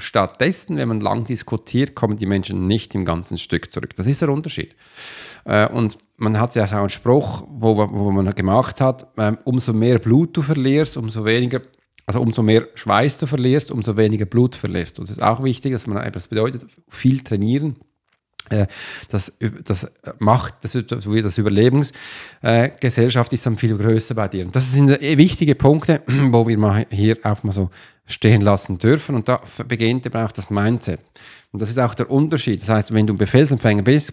stattdessen, 0.03 0.77
wenn 0.77 0.89
man 0.89 1.01
lang 1.01 1.25
diskutiert, 1.25 1.95
kommen 1.95 2.17
die 2.17 2.27
Menschen 2.27 2.67
nicht 2.67 2.95
im 2.95 3.05
ganzen 3.05 3.39
Stück 3.39 3.73
zurück. 3.73 3.95
Das 3.97 4.07
ist 4.07 4.23
der 4.23 4.29
Unterschied. 4.29 4.75
Äh, 5.45 5.69
und 5.69 5.99
man 6.17 6.39
hat 6.39 6.55
ja 6.55 6.65
auch 6.65 6.73
einen 6.73 6.89
Spruch, 6.89 7.45
wo, 7.49 7.77
wo 7.77 8.11
man 8.11 8.35
gemacht 8.35 8.81
hat, 8.81 9.07
ähm, 9.19 9.39
umso 9.45 9.73
mehr 9.73 9.99
Blut 9.99 10.37
du 10.37 10.43
verlierst, 10.43 10.97
umso 10.97 11.25
weniger, 11.25 11.63
also 12.07 12.21
umso 12.21 12.43
mehr 12.43 12.69
Schweiß 12.75 13.19
du 13.19 13.27
verlierst, 13.27 13.71
umso 13.71 13.97
weniger 13.97 14.27
Blut 14.27 14.57
verlierst. 14.57 14.99
Und 14.99 15.07
es 15.07 15.13
ist 15.13 15.23
auch 15.23 15.43
wichtig, 15.43 15.73
dass 15.73 15.87
man, 15.87 16.11
das 16.13 16.29
bedeutet, 16.29 16.67
viel 16.89 17.21
trainieren, 17.21 17.77
das, 19.11 19.33
das 19.65 19.91
macht, 20.19 20.55
das, 20.63 20.73
das 20.73 21.39
Überlebensgesellschaft 21.39 23.33
ist 23.33 23.47
dann 23.47 23.57
viel 23.57 23.77
größer 23.77 24.15
bei 24.15 24.29
dir. 24.29 24.45
Und 24.45 24.55
das 24.55 24.73
sind 24.73 24.91
wichtige 24.91 25.55
Punkte, 25.55 26.03
wo 26.07 26.47
wir 26.47 26.59
mal 26.59 26.87
hier 26.91 27.17
auch 27.23 27.43
mal 27.45 27.53
so 27.53 27.71
stehen 28.05 28.43
lassen 28.43 28.79
dürfen. 28.79 29.15
Und 29.15 29.29
da 29.29 29.41
beginnt 29.67 30.07
eben 30.07 30.21
auch 30.21 30.33
das 30.33 30.51
Mindset. 30.51 31.01
Und 31.53 31.63
das 31.63 31.71
ist 31.71 31.79
auch 31.79 31.95
der 31.95 32.11
Unterschied. 32.11 32.61
Das 32.63 32.69
heißt, 32.69 32.93
wenn 32.93 33.07
du 33.07 33.15
ein 33.15 33.19
Befehlsempfänger 33.19 33.83
bist, 33.83 34.13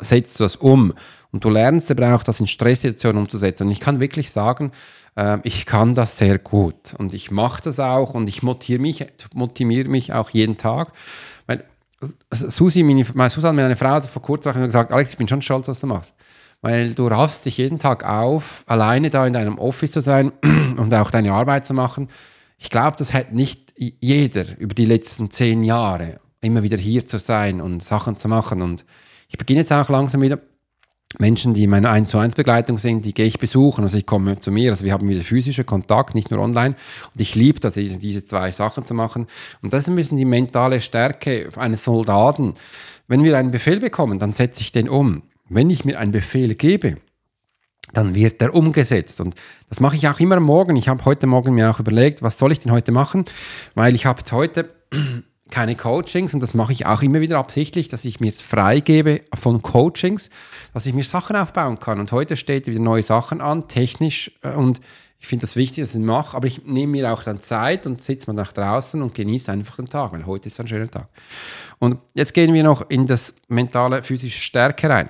setzt 0.00 0.38
du 0.38 0.44
das 0.44 0.56
um. 0.56 0.92
Und 1.30 1.44
du 1.44 1.50
lernst 1.50 1.90
aber 1.90 2.14
auch, 2.14 2.22
das 2.22 2.40
in 2.40 2.46
Stresssituationen 2.46 3.22
umzusetzen. 3.22 3.66
Und 3.66 3.72
ich 3.72 3.80
kann 3.80 4.00
wirklich 4.00 4.30
sagen, 4.30 4.72
äh, 5.16 5.38
ich 5.42 5.66
kann 5.66 5.94
das 5.94 6.16
sehr 6.18 6.38
gut. 6.38 6.94
Und 6.96 7.12
ich 7.12 7.30
mache 7.30 7.62
das 7.62 7.80
auch 7.80 8.14
und 8.14 8.28
ich 8.28 8.42
motiviere 8.42 8.80
mich, 8.80 9.06
motiviere 9.34 9.88
mich 9.88 10.12
auch 10.12 10.30
jeden 10.30 10.56
Tag. 10.56 10.92
Susi, 12.32 12.82
meine, 12.82 13.04
meine 13.14 13.30
Susanne, 13.30 13.62
meine 13.62 13.76
Frau, 13.76 13.88
hat 13.88 14.06
vor 14.06 14.22
kurzem 14.22 14.52
gesagt, 14.64 14.92
Alex, 14.92 15.10
ich 15.10 15.16
bin 15.16 15.28
schon 15.28 15.42
stolz, 15.42 15.68
was 15.68 15.80
du 15.80 15.86
machst. 15.86 16.14
Weil 16.60 16.94
du 16.94 17.06
raffst 17.06 17.46
dich 17.46 17.58
jeden 17.58 17.78
Tag 17.78 18.04
auf, 18.04 18.64
alleine 18.66 19.10
da 19.10 19.26
in 19.26 19.32
deinem 19.32 19.58
Office 19.58 19.92
zu 19.92 20.00
sein 20.00 20.32
und 20.76 20.92
auch 20.94 21.10
deine 21.10 21.32
Arbeit 21.32 21.66
zu 21.66 21.74
machen. 21.74 22.08
Ich 22.56 22.70
glaube, 22.70 22.96
das 22.96 23.12
hat 23.12 23.32
nicht 23.32 23.74
jeder 23.76 24.58
über 24.58 24.74
die 24.74 24.84
letzten 24.84 25.30
zehn 25.30 25.62
Jahre, 25.62 26.18
immer 26.40 26.62
wieder 26.62 26.76
hier 26.76 27.06
zu 27.06 27.18
sein 27.18 27.60
und 27.60 27.82
Sachen 27.82 28.16
zu 28.16 28.28
machen. 28.28 28.62
Und 28.62 28.84
ich 29.28 29.38
beginne 29.38 29.60
jetzt 29.60 29.72
auch 29.72 29.88
langsam 29.88 30.22
wieder 30.22 30.38
Menschen, 31.18 31.54
die 31.54 31.64
in 31.64 31.70
meiner 31.70 31.90
1 31.90 32.10
zu 32.10 32.18
1 32.18 32.34
Begleitung 32.34 32.76
sind, 32.76 33.04
die 33.04 33.14
gehe 33.14 33.24
ich 33.26 33.38
besuchen. 33.38 33.82
Also 33.82 33.96
ich 33.96 34.04
komme 34.04 34.38
zu 34.40 34.52
mir, 34.52 34.70
also 34.70 34.84
wir 34.84 34.92
haben 34.92 35.08
wieder 35.08 35.22
physischen 35.22 35.64
Kontakt, 35.64 36.14
nicht 36.14 36.30
nur 36.30 36.40
online. 36.40 36.74
Und 37.14 37.20
ich 37.20 37.34
liebe 37.34 37.60
das, 37.60 37.74
diese 37.74 38.24
zwei 38.26 38.52
Sachen 38.52 38.84
zu 38.84 38.92
machen. 38.92 39.26
Und 39.62 39.72
das 39.72 39.84
ist 39.84 39.88
ein 39.88 39.96
bisschen 39.96 40.18
die 40.18 40.26
mentale 40.26 40.82
Stärke 40.82 41.48
eines 41.56 41.84
Soldaten. 41.84 42.54
Wenn 43.06 43.24
wir 43.24 43.38
einen 43.38 43.50
Befehl 43.50 43.80
bekommen, 43.80 44.18
dann 44.18 44.34
setze 44.34 44.60
ich 44.60 44.70
den 44.70 44.88
um. 44.88 45.22
Wenn 45.48 45.70
ich 45.70 45.86
mir 45.86 45.98
einen 45.98 46.12
Befehl 46.12 46.54
gebe, 46.54 46.96
dann 47.94 48.14
wird 48.14 48.42
der 48.42 48.54
umgesetzt. 48.54 49.22
Und 49.22 49.34
das 49.70 49.80
mache 49.80 49.96
ich 49.96 50.06
auch 50.08 50.20
immer 50.20 50.38
morgen. 50.40 50.76
Ich 50.76 50.88
habe 50.88 51.06
heute 51.06 51.26
Morgen 51.26 51.54
mir 51.54 51.70
auch 51.70 51.80
überlegt, 51.80 52.22
was 52.22 52.38
soll 52.38 52.52
ich 52.52 52.60
denn 52.60 52.70
heute 52.70 52.92
machen? 52.92 53.24
Weil 53.74 53.94
ich 53.94 54.04
habe 54.04 54.22
heute 54.30 54.68
keine 55.50 55.76
Coachings 55.76 56.34
und 56.34 56.40
das 56.40 56.54
mache 56.54 56.72
ich 56.72 56.86
auch 56.86 57.02
immer 57.02 57.20
wieder 57.20 57.38
absichtlich, 57.38 57.88
dass 57.88 58.04
ich 58.04 58.20
mir 58.20 58.32
freigebe 58.32 59.22
von 59.34 59.62
Coachings, 59.62 60.30
dass 60.74 60.86
ich 60.86 60.94
mir 60.94 61.04
Sachen 61.04 61.36
aufbauen 61.36 61.78
kann. 61.78 62.00
Und 62.00 62.12
heute 62.12 62.36
steht 62.36 62.66
wieder 62.66 62.80
neue 62.80 63.02
Sachen 63.02 63.40
an, 63.40 63.68
technisch 63.68 64.30
äh, 64.42 64.50
und 64.50 64.80
ich 65.20 65.26
finde 65.26 65.46
das 65.46 65.56
wichtig, 65.56 65.82
dass 65.82 65.96
ich 65.96 66.00
mache, 66.00 66.36
aber 66.36 66.46
ich 66.46 66.64
nehme 66.64 66.92
mir 66.92 67.12
auch 67.12 67.24
dann 67.24 67.40
Zeit 67.40 67.86
und 67.86 68.00
sitze 68.00 68.28
mal 68.28 68.40
nach 68.40 68.52
draußen 68.52 69.02
und 69.02 69.14
genieße 69.14 69.50
einfach 69.50 69.76
den 69.76 69.88
Tag, 69.88 70.12
weil 70.12 70.24
heute 70.26 70.48
ist 70.48 70.60
ein 70.60 70.68
schöner 70.68 70.88
Tag. 70.88 71.08
Und 71.80 71.98
jetzt 72.14 72.34
gehen 72.34 72.54
wir 72.54 72.62
noch 72.62 72.88
in 72.88 73.08
das 73.08 73.34
mentale, 73.48 74.04
physische 74.04 74.38
Stärke 74.38 74.88
rein. 74.88 75.08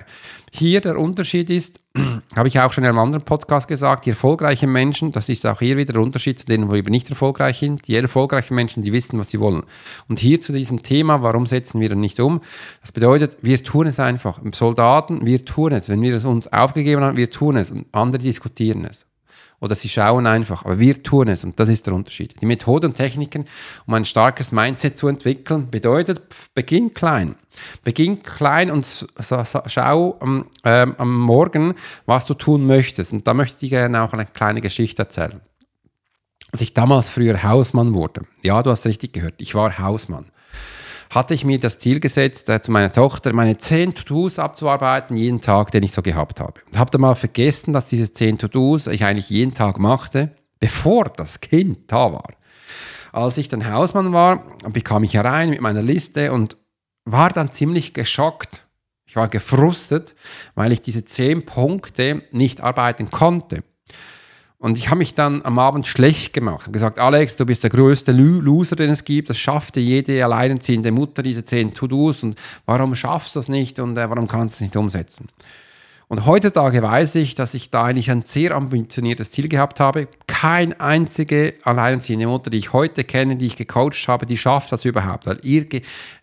Hier 0.51 0.81
der 0.81 0.97
Unterschied 0.97 1.51
ist, 1.51 1.79
habe 2.35 2.47
ich 2.47 2.59
auch 2.59 2.73
schon 2.73 2.83
in 2.85 2.89
einem 2.89 2.97
anderen 2.97 3.23
Podcast 3.23 3.67
gesagt, 3.67 4.07
die 4.07 4.09
erfolgreichen 4.09 4.71
Menschen, 4.71 5.11
das 5.11 5.29
ist 5.29 5.45
auch 5.45 5.59
hier 5.59 5.77
wieder 5.77 5.93
der 5.93 6.01
Unterschied 6.01 6.39
zu 6.39 6.47
denen, 6.47 6.71
wo 6.71 6.75
eben 6.75 6.89
nicht 6.89 7.07
erfolgreich 7.11 7.59
sind, 7.59 7.87
die 7.87 7.95
erfolgreichen 7.95 8.55
Menschen, 8.55 8.81
die 8.81 8.91
wissen, 8.91 9.19
was 9.19 9.29
sie 9.29 9.39
wollen. 9.39 9.61
Und 10.07 10.17
hier 10.17 10.41
zu 10.41 10.53
diesem 10.53 10.81
Thema, 10.81 11.21
warum 11.21 11.45
setzen 11.45 11.79
wir 11.81 11.89
dann 11.89 11.99
nicht 11.99 12.19
um? 12.19 12.41
Das 12.81 12.91
bedeutet, 12.91 13.37
wir 13.43 13.63
tun 13.63 13.85
es 13.85 13.99
einfach. 13.99 14.41
Soldaten, 14.53 15.23
wir 15.23 15.45
tun 15.45 15.71
es. 15.71 15.87
Wenn 15.87 16.01
wir 16.01 16.15
es 16.15 16.25
uns 16.25 16.51
aufgegeben 16.51 17.03
haben, 17.03 17.15
wir 17.15 17.29
tun 17.29 17.57
es 17.57 17.69
und 17.69 17.85
andere 17.91 18.23
diskutieren 18.23 18.85
es 18.85 19.08
oder 19.59 19.75
sie 19.75 19.89
schauen 19.89 20.27
einfach. 20.27 20.65
Aber 20.65 20.79
wir 20.79 21.01
tun 21.01 21.27
es 21.27 21.43
und 21.43 21.59
das 21.59 21.69
ist 21.69 21.87
der 21.87 21.93
Unterschied. 21.93 22.41
Die 22.41 22.45
Methoden 22.45 22.87
und 22.87 22.95
Techniken, 22.95 23.45
um 23.85 23.93
ein 23.93 24.05
starkes 24.05 24.51
Mindset 24.51 24.97
zu 24.97 25.07
entwickeln, 25.07 25.69
bedeutet, 25.69 26.21
beginn 26.53 26.93
klein. 26.93 27.35
Beginn 27.83 28.23
klein 28.23 28.71
und 28.71 29.07
schau 29.67 30.17
am, 30.19 30.45
ähm, 30.63 30.95
am 30.97 31.19
Morgen, 31.19 31.75
was 32.05 32.25
du 32.25 32.33
tun 32.33 32.65
möchtest. 32.65 33.13
Und 33.13 33.27
da 33.27 33.33
möchte 33.33 33.55
ich 33.55 33.69
dir 33.69 33.79
gerne 33.79 34.01
auch 34.01 34.13
eine 34.13 34.25
kleine 34.25 34.61
Geschichte 34.61 35.01
erzählen. 35.01 35.41
Als 36.51 36.61
ich 36.61 36.73
damals 36.73 37.09
früher 37.09 37.43
Hausmann 37.43 37.93
wurde, 37.93 38.21
ja, 38.41 38.63
du 38.63 38.71
hast 38.71 38.85
richtig 38.85 39.13
gehört, 39.13 39.35
ich 39.37 39.53
war 39.53 39.77
Hausmann 39.77 40.25
hatte 41.09 41.33
ich 41.33 41.43
mir 41.43 41.59
das 41.59 41.79
Ziel 41.79 41.99
gesetzt, 41.99 42.49
äh, 42.49 42.61
zu 42.61 42.71
meiner 42.71 42.91
Tochter 42.91 43.33
meine 43.33 43.57
zehn 43.57 43.93
To-Dos 43.93 44.39
abzuarbeiten, 44.39 45.17
jeden 45.17 45.41
Tag, 45.41 45.71
den 45.71 45.83
ich 45.83 45.91
so 45.91 46.01
gehabt 46.01 46.39
habe. 46.39 46.61
Habe 46.75 46.91
dann 46.91 47.01
mal 47.01 47.15
vergessen, 47.15 47.73
dass 47.73 47.89
diese 47.89 48.13
zehn 48.13 48.37
To-Dos 48.37 48.87
ich 48.87 49.03
eigentlich 49.03 49.29
jeden 49.29 49.53
Tag 49.53 49.79
machte, 49.79 50.35
bevor 50.59 51.05
das 51.05 51.41
Kind 51.41 51.91
da 51.91 52.13
war. 52.13 52.29
Als 53.11 53.37
ich 53.37 53.47
dann 53.47 53.71
Hausmann 53.71 54.13
war, 54.13 54.43
bekam 54.69 55.03
ich 55.03 55.15
herein 55.15 55.49
mit 55.49 55.61
meiner 55.61 55.81
Liste 55.81 56.31
und 56.31 56.57
war 57.05 57.29
dann 57.29 57.51
ziemlich 57.51 57.93
geschockt. 57.93 58.67
Ich 59.07 59.15
war 59.15 59.27
gefrustet, 59.27 60.15
weil 60.53 60.71
ich 60.71 60.81
diese 60.81 61.03
zehn 61.05 61.43
Punkte 61.43 62.21
nicht 62.31 62.61
arbeiten 62.61 63.09
konnte. 63.09 63.63
Und 64.61 64.77
ich 64.77 64.89
habe 64.89 64.97
mich 64.97 65.15
dann 65.15 65.41
am 65.45 65.57
Abend 65.57 65.87
schlecht 65.87 66.33
gemacht 66.33 66.67
und 66.67 66.73
gesagt, 66.73 66.99
Alex, 66.99 67.37
du 67.37 67.45
bist 67.45 67.63
der 67.63 67.69
größte 67.69 68.11
Loser, 68.11 68.75
den 68.75 68.89
es 68.89 69.05
gibt. 69.05 69.29
Das 69.29 69.39
schaffte 69.39 69.79
jede 69.79 70.23
alleinerziehende 70.23 70.91
Mutter, 70.91 71.23
diese 71.23 71.45
zehn 71.45 71.73
To-Dos. 71.73 72.23
Und 72.23 72.37
warum 72.65 72.93
schaffst 72.93 73.35
du 73.35 73.39
das 73.39 73.47
nicht 73.47 73.79
und 73.79 73.97
äh, 73.97 74.09
warum 74.09 74.27
kannst 74.27 74.55
du 74.55 74.57
es 74.57 74.61
nicht 74.61 74.75
umsetzen? 74.75 75.27
Und 76.09 76.25
heutzutage 76.25 76.81
weiß 76.81 77.15
ich, 77.15 77.35
dass 77.35 77.53
ich 77.53 77.69
da 77.69 77.85
eigentlich 77.85 78.11
ein 78.11 78.23
sehr 78.23 78.53
ambitioniertes 78.53 79.31
Ziel 79.31 79.47
gehabt 79.47 79.79
habe. 79.79 80.09
Keine 80.27 80.77
einzige 80.81 81.53
alleinerziehende 81.63 82.27
Mutter, 82.27 82.49
die 82.49 82.57
ich 82.57 82.73
heute 82.73 83.05
kenne, 83.05 83.37
die 83.37 83.45
ich 83.45 83.55
gecoacht 83.55 84.07
habe, 84.09 84.25
die 84.25 84.37
schafft 84.37 84.73
das 84.73 84.83
überhaupt. 84.83 85.25
Weil 85.25 85.39
ihr, 85.43 85.67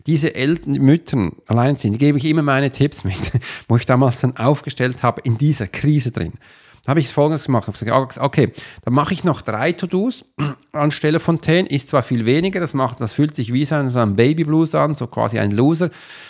diese 0.05 0.35
Eltern, 0.35 0.73
Müttern, 0.73 1.31
alleinerziehend, 1.47 1.97
gebe 1.97 2.19
ich 2.19 2.25
immer 2.25 2.43
meine 2.43 2.69
Tipps 2.69 3.03
mit, 3.03 3.31
wo 3.67 3.77
ich 3.77 3.87
damals 3.87 4.19
dann 4.19 4.37
aufgestellt 4.37 5.01
habe 5.01 5.21
in 5.23 5.39
dieser 5.39 5.67
Krise 5.67 6.11
drin 6.11 6.33
habe 6.87 7.01
ich 7.01 7.13
folgendes 7.13 7.45
gemacht. 7.45 7.63
Ich 7.63 7.67
habe 7.67 8.07
gesagt, 8.07 8.17
okay, 8.19 8.51
dann 8.83 8.93
mache 8.93 9.13
ich 9.13 9.23
noch 9.23 9.41
drei 9.41 9.73
To-Dos 9.73 10.25
anstelle 10.71 11.19
von 11.19 11.41
zehn. 11.41 11.65
Ist 11.65 11.89
zwar 11.89 12.01
viel 12.01 12.25
weniger, 12.25 12.59
das, 12.59 12.73
macht, 12.73 13.01
das 13.01 13.13
fühlt 13.13 13.35
sich 13.35 13.51
wie 13.51 13.65
so 13.65 13.75
ein, 13.75 13.89
so 13.89 13.99
ein 13.99 14.15
Babyblues 14.15 14.73
an, 14.73 14.95
so 14.95 15.07
quasi 15.07 15.37
ein 15.37 15.51
Loser. 15.51 15.89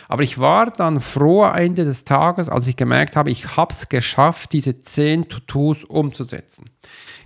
Aber 0.09 0.23
ich 0.23 0.39
war 0.39 0.71
dann 0.71 0.99
froh 0.99 1.45
Ende 1.45 1.85
des 1.85 2.03
Tages, 2.03 2.49
als 2.49 2.67
ich 2.67 2.75
gemerkt 2.75 3.15
habe, 3.15 3.29
ich 3.29 3.55
habe 3.55 3.71
es 3.71 3.87
geschafft, 3.87 4.51
diese 4.53 4.81
zehn 4.81 5.29
To-Dos 5.29 5.83
umzusetzen. 5.83 6.65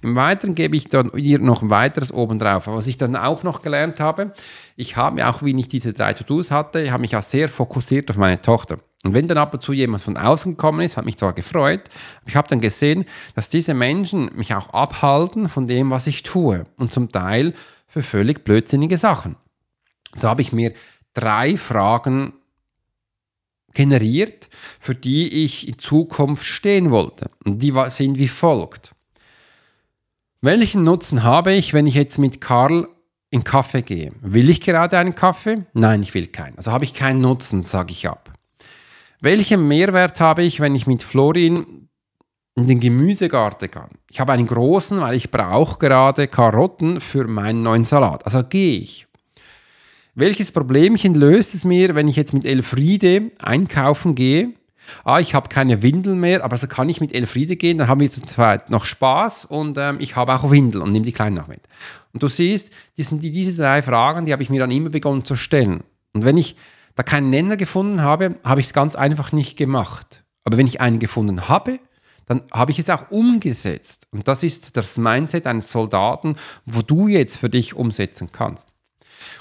Im 0.02 0.16
Weiteren 0.16 0.56
gebe 0.56 0.76
ich 0.76 0.90
dann 0.90 1.12
hier 1.16 1.40
noch 1.40 1.62
ein 1.62 1.70
weiteres 1.70 2.12
obendrauf. 2.12 2.68
Was 2.68 2.88
ich 2.88 2.98
dann 2.98 3.16
auch 3.16 3.44
noch 3.44 3.62
gelernt 3.62 4.00
habe, 4.00 4.34
ich 4.76 4.98
habe 4.98 5.28
auch, 5.28 5.44
wie 5.44 5.58
ich 5.58 5.68
diese 5.68 5.94
drei 5.94 6.14
To-Dos 6.14 6.52
hatte, 6.52 6.92
habe 6.92 7.02
mich 7.02 7.16
auch 7.16 7.24
sehr 7.24 7.48
fokussiert 7.48 8.10
auf 8.10 8.18
meine 8.18 8.42
Tochter. 8.42 8.80
Und 9.04 9.14
wenn 9.14 9.28
dann 9.28 9.38
ab 9.38 9.54
und 9.54 9.62
zu 9.62 9.74
jemand 9.74 10.04
von 10.04 10.16
außen 10.16 10.54
gekommen 10.54 10.82
ist, 10.82 10.96
hat 10.96 11.06
mich 11.06 11.18
zwar 11.18 11.34
gefreut, 11.34 11.90
aber 12.22 12.30
ich 12.30 12.36
habe 12.36 12.48
dann 12.48 12.62
gesehen, 12.62 13.06
dass 13.34 13.50
diese 13.50 13.74
Menschen 13.74 14.30
mich 14.36 14.54
auch 14.54 14.70
abhalten 14.70 15.50
von 15.50 15.68
dem, 15.68 15.90
was 15.90 16.06
ich 16.06 16.22
tue. 16.22 16.66
Und 16.78 16.94
zum 16.94 17.12
Teil 17.12 17.54
für 17.88 18.04
völlig 18.04 18.44
blödsinnige 18.44 18.98
Sachen. 18.98 19.36
So 20.16 20.30
habe 20.30 20.42
ich 20.42 20.52
mir 20.52 20.74
drei 21.14 21.58
Fragen 21.58 22.34
generiert, 23.74 24.50
für 24.80 24.94
die 24.94 25.46
ich 25.46 25.68
in 25.68 25.80
Zukunft 25.80 26.46
stehen 26.46 26.92
wollte. 26.92 27.32
Und 27.44 27.62
die 27.62 27.74
sind 27.88 28.20
wie 28.20 28.28
folgt. 28.28 28.94
Welchen 30.42 30.84
Nutzen 30.84 31.24
habe 31.24 31.54
ich, 31.54 31.74
wenn 31.74 31.88
ich 31.88 31.96
jetzt 31.96 32.18
mit 32.18 32.42
Karl 32.42 32.88
in 33.30 33.44
Kaffee 33.44 33.82
gehe? 33.82 34.12
Will 34.22 34.50
ich 34.50 34.62
gerade 34.62 34.98
einen 34.98 35.16
Kaffee? 35.16 35.66
Nein, 35.74 36.02
ich 36.02 36.14
will 36.14 36.28
keinen. 36.28 36.58
Also 36.58 36.72
habe 36.72 36.86
ich 36.86 36.94
keinen 36.94 37.22
Nutzen, 37.22 37.64
sage 37.64 37.92
ich 37.92 38.08
ab. 38.08 38.21
Welchen 39.24 39.68
Mehrwert 39.68 40.20
habe 40.20 40.42
ich, 40.42 40.60
wenn 40.60 40.74
ich 40.74 40.88
mit 40.88 41.04
Florin 41.04 41.88
in 42.56 42.66
den 42.66 42.80
Gemüsegarten 42.80 43.70
kann? 43.70 43.92
Ich 44.10 44.20
habe 44.20 44.32
einen 44.32 44.48
großen, 44.48 45.00
weil 45.00 45.14
ich 45.14 45.30
brauche 45.30 45.78
gerade 45.78 46.28
Karotten 46.28 47.00
für 47.00 47.28
meinen 47.28 47.62
neuen 47.62 47.86
Salat. 47.86 48.26
Also 48.26 48.44
gehe 48.44 48.80
ich. 48.80 49.06
Welches 50.16 50.52
Problemchen 50.52 51.14
löst 51.14 51.54
es 51.54 51.64
mir, 51.64 51.94
wenn 51.94 52.08
ich 52.08 52.16
jetzt 52.16 52.34
mit 52.34 52.48
Elfriede 52.48 53.30
einkaufen 53.38 54.16
gehe? 54.16 54.54
Ah, 55.04 55.20
ich 55.20 55.36
habe 55.36 55.50
keine 55.50 55.84
Windeln 55.84 56.20
mehr, 56.20 56.44
aber 56.44 56.58
so 56.58 56.66
kann 56.66 56.90
ich 56.90 57.00
mit 57.00 57.14
Elfriede 57.14 57.56
gehen, 57.56 57.78
dann 57.78 57.88
haben 57.88 58.02
wir 58.02 58.10
zu 58.10 58.22
zweit 58.24 58.72
noch 58.72 58.86
Spaß 58.86 59.46
und 59.46 59.78
ähm, 59.78 59.98
ich 60.00 60.16
habe 60.16 60.34
auch 60.34 60.50
Windeln 60.50 60.84
und 60.84 60.92
nehme 60.92 61.06
die 61.06 61.12
Kleinen 61.12 61.36
noch 61.36 61.48
mit. 61.48 61.62
Und 62.12 62.24
du 62.24 62.28
siehst, 62.28 62.74
die 62.98 63.04
sind 63.04 63.22
die, 63.22 63.32
diese 63.32 63.62
drei 63.62 63.84
Fragen, 63.84 64.26
die 64.26 64.34
habe 64.34 64.42
ich 64.42 64.50
mir 64.50 64.60
dann 64.60 64.72
immer 64.72 64.90
begonnen 64.90 65.24
zu 65.24 65.36
stellen. 65.36 65.84
Und 66.14 66.26
wenn 66.26 66.38
ich 66.38 66.56
da 66.96 67.04
keinen 67.04 67.30
Nenner 67.30 67.58
gefunden 67.58 68.02
habe, 68.02 68.36
habe 68.44 68.62
ich 68.62 68.68
es 68.68 68.74
ganz 68.74 68.96
einfach 68.96 69.32
nicht 69.32 69.58
gemacht. 69.58 70.24
Aber 70.44 70.58
wenn 70.58 70.68
ich 70.68 70.82
einen 70.82 71.00
gefunden 71.00 71.48
habe, 71.48 71.80
dann 72.26 72.44
habe 72.52 72.72
ich 72.72 72.80
es 72.80 72.90
auch 72.90 73.12
umgesetzt. 73.12 74.08
Und 74.12 74.28
das 74.28 74.44
ist 74.44 74.78
das 74.78 74.98
Mindset 74.98 75.48
eines 75.48 75.72
Soldaten, 75.72 76.36
wo 76.66 76.82
du 76.82 77.08
jetzt 77.08 77.38
für 77.38 77.50
dich 77.50 77.76
umsetzen 77.76 78.30
kannst. 78.32 78.70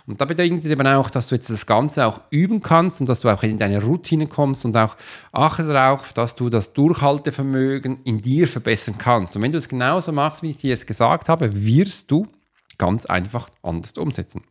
Und 0.06 0.20
da 0.20 0.24
bedeutet 0.24 0.66
eben 0.66 0.86
auch, 0.86 1.10
dass 1.10 1.28
du 1.28 1.34
jetzt 1.34 1.50
das 1.50 1.66
Ganze 1.66 2.06
auch 2.06 2.20
üben 2.30 2.60
kannst 2.60 3.00
und 3.00 3.08
dass 3.08 3.20
du 3.20 3.28
auch 3.28 3.42
in 3.42 3.58
deine 3.58 3.82
Routine 3.82 4.26
kommst 4.26 4.64
und 4.64 4.76
auch 4.76 4.96
achte 5.32 5.66
darauf, 5.66 6.12
dass 6.12 6.34
du 6.34 6.50
das 6.50 6.72
Durchhaltevermögen 6.72 8.00
in 8.04 8.20
dir 8.20 8.48
verbessern 8.48 8.96
kannst. 8.98 9.36
Und 9.36 9.42
wenn 9.42 9.52
du 9.52 9.58
es 9.58 9.68
genauso 9.68 10.12
machst, 10.12 10.42
wie 10.42 10.50
ich 10.50 10.58
dir 10.58 10.70
jetzt 10.70 10.86
gesagt 10.86 11.28
habe, 11.28 11.64
wirst 11.64 12.10
du 12.10 12.26
ganz 12.76 13.06
einfach 13.06 13.50
anders 13.62 13.92
umsetzen. 13.92 14.42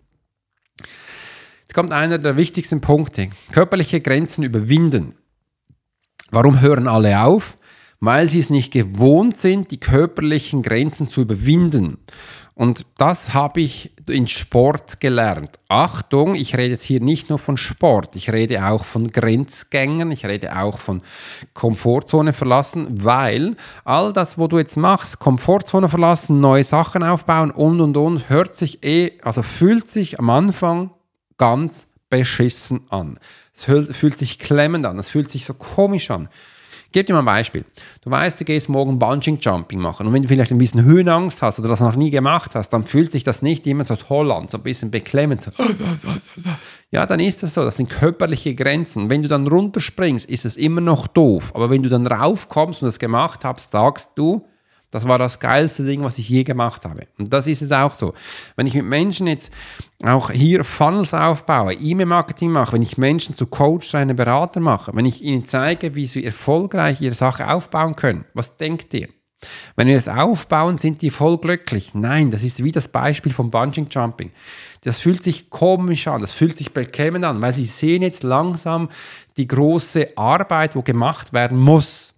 Jetzt 1.70 1.76
kommt 1.76 1.94
einer 1.94 2.18
der 2.18 2.36
wichtigsten 2.36 2.82
Punkte. 2.82 3.30
Körperliche 3.52 4.02
Grenzen 4.02 4.44
überwinden. 4.44 5.14
Warum 6.32 6.62
hören 6.62 6.88
alle 6.88 7.22
auf? 7.22 7.58
Weil 8.00 8.28
sie 8.28 8.40
es 8.40 8.50
nicht 8.50 8.74
gewohnt 8.74 9.38
sind, 9.38 9.70
die 9.70 9.80
körperlichen 9.80 10.64
Grenzen 10.64 11.08
zu 11.08 11.22
überwinden. 11.22 12.00
Und 12.56 12.88
das 12.98 13.36
habe 13.36 13.62
ich 13.62 13.92
in 14.10 14.28
Sport 14.28 15.00
gelernt. 15.00 15.60
Achtung, 15.68 16.34
ich 16.34 16.58
rede 16.58 16.72
jetzt 16.72 16.82
hier 16.82 17.02
nicht 17.02 17.30
nur 17.30 17.38
von 17.38 17.56
Sport, 17.56 18.16
ich 18.16 18.32
rede 18.34 18.66
auch 18.66 18.84
von 18.84 19.12
Grenzgängern, 19.12 20.12
ich 20.12 20.26
rede 20.26 20.58
auch 20.58 20.80
von 20.80 21.04
Komfortzone 21.54 22.34
verlassen, 22.34 23.04
weil 23.04 23.56
all 23.86 24.12
das, 24.12 24.40
wo 24.40 24.48
du 24.48 24.58
jetzt 24.58 24.76
machst, 24.76 25.20
Komfortzone 25.20 25.88
verlassen, 25.88 26.40
neue 26.40 26.64
Sachen 26.64 27.04
aufbauen 27.04 27.52
und 27.52 27.80
und 27.80 27.96
und, 27.96 28.28
hört 28.28 28.56
sich 28.56 28.84
eh, 28.84 29.12
also 29.22 29.44
fühlt 29.44 29.88
sich 29.88 30.18
am 30.18 30.32
Anfang 30.32 30.90
ganz 31.40 31.88
beschissen 32.12 32.82
an. 32.90 33.20
Es 33.56 33.64
fühlt 33.64 34.20
sich 34.20 34.38
klemmend 34.38 34.86
an, 34.86 35.00
es 35.00 35.10
fühlt 35.10 35.32
sich 35.32 35.46
so 35.46 35.56
komisch 35.56 36.12
an. 36.12 36.30
Ich 36.86 36.94
gebe 36.94 37.06
dir 37.06 37.14
mal 37.14 37.20
ein 37.20 37.26
Beispiel. 37.26 37.66
Du 38.02 38.10
weißt, 38.10 38.40
du 38.42 38.46
gehst 38.46 38.68
morgen 38.68 38.98
Bungee 38.98 39.38
Jumping 39.40 39.80
machen 39.80 40.08
und 40.08 40.14
wenn 40.14 40.24
du 40.24 40.28
vielleicht 40.28 40.52
ein 40.52 40.58
bisschen 40.58 40.84
Höhenangst 40.84 41.44
hast 41.44 41.60
oder 41.60 41.70
das 41.70 41.82
noch 41.82 41.96
nie 41.96 42.10
gemacht 42.10 42.56
hast, 42.56 42.72
dann 42.72 42.84
fühlt 42.84 43.12
sich 43.12 43.24
das 43.24 43.44
nicht 43.44 43.68
immer 43.68 43.84
so 43.84 43.96
toll 43.96 44.32
an, 44.32 44.48
so 44.48 44.58
ein 44.58 44.64
bisschen 44.64 44.92
beklemmend. 44.92 45.52
Ja, 46.92 47.06
dann 47.06 47.20
ist 47.20 47.44
das 47.44 47.54
so, 47.54 47.64
das 47.64 47.78
sind 47.78 47.88
körperliche 47.88 48.56
Grenzen. 48.56 49.12
Wenn 49.12 49.22
du 49.22 49.28
dann 49.28 49.46
runterspringst, 49.46 50.28
ist 50.28 50.44
es 50.44 50.58
immer 50.58 50.82
noch 50.82 51.06
doof, 51.06 51.52
aber 51.54 51.70
wenn 51.70 51.84
du 51.84 51.90
dann 51.90 52.08
raufkommst 52.08 52.82
und 52.82 52.88
das 52.88 52.98
gemacht 52.98 53.46
hast, 53.46 53.70
sagst 53.70 54.14
du, 54.16 54.44
das 54.92 55.08
war 55.08 55.20
das 55.20 55.40
geilste 55.40 55.84
Ding, 55.84 56.04
was 56.04 56.18
ich 56.18 56.30
je 56.30 56.44
gemacht 56.44 56.86
habe. 56.86 57.08
Und 57.18 57.32
das 57.32 57.48
ist 57.48 57.62
es 57.62 57.72
auch 57.72 57.94
so. 57.94 58.14
Wenn 58.56 58.68
ich 58.68 58.74
mit 58.74 58.86
Menschen 58.86 59.28
jetzt 59.28 59.52
auch 60.04 60.32
hier 60.32 60.64
Funnels 60.64 61.14
aufbaue, 61.14 61.74
E-Mail-Marketing 61.74 62.50
mache, 62.50 62.74
wenn 62.74 62.82
ich 62.82 62.98
Menschen 62.98 63.36
zu 63.36 63.46
Coach, 63.46 63.94
eine 63.94 64.16
Berater 64.16 64.60
mache, 64.60 64.92
wenn 64.96 65.06
ich 65.06 65.22
ihnen 65.22 65.46
zeige, 65.46 65.96
wie 65.96 66.08
sie 66.08 66.26
erfolgreich 66.26 67.02
ihre 67.02 67.16
Sache 67.16 67.48
aufbauen 67.48 67.96
können, 67.96 68.26
was 68.34 68.58
denkt 68.58 68.94
ihr? 68.94 69.10
Wenn 69.76 69.88
wir 69.88 69.96
es 69.96 70.10
aufbauen, 70.10 70.78
sind 70.78 71.02
die 71.02 71.12
voll 71.12 71.38
glücklich. 71.38 71.94
Nein, 71.94 72.30
das 72.30 72.44
ist 72.44 72.64
wie 72.64 72.72
das 72.72 72.90
Beispiel 72.90 73.32
vom 73.32 73.52
Bungee 73.52 73.86
Jumping. 73.90 74.32
Das 74.82 75.00
fühlt 75.00 75.24
sich 75.24 75.50
komisch 75.50 76.08
an, 76.08 76.22
das 76.22 76.34
fühlt 76.34 76.58
sich 76.58 76.74
beklemmend 76.74 77.26
an, 77.26 77.42
weil 77.42 77.54
sie 77.54 77.66
sehen 77.66 78.02
jetzt 78.02 78.24
langsam 78.24 78.90
die 79.38 79.48
große 79.48 80.18
Arbeit, 80.18 80.76
wo 80.76 80.82
gemacht 80.82 81.32
werden 81.32 81.58
muss. 81.58 82.14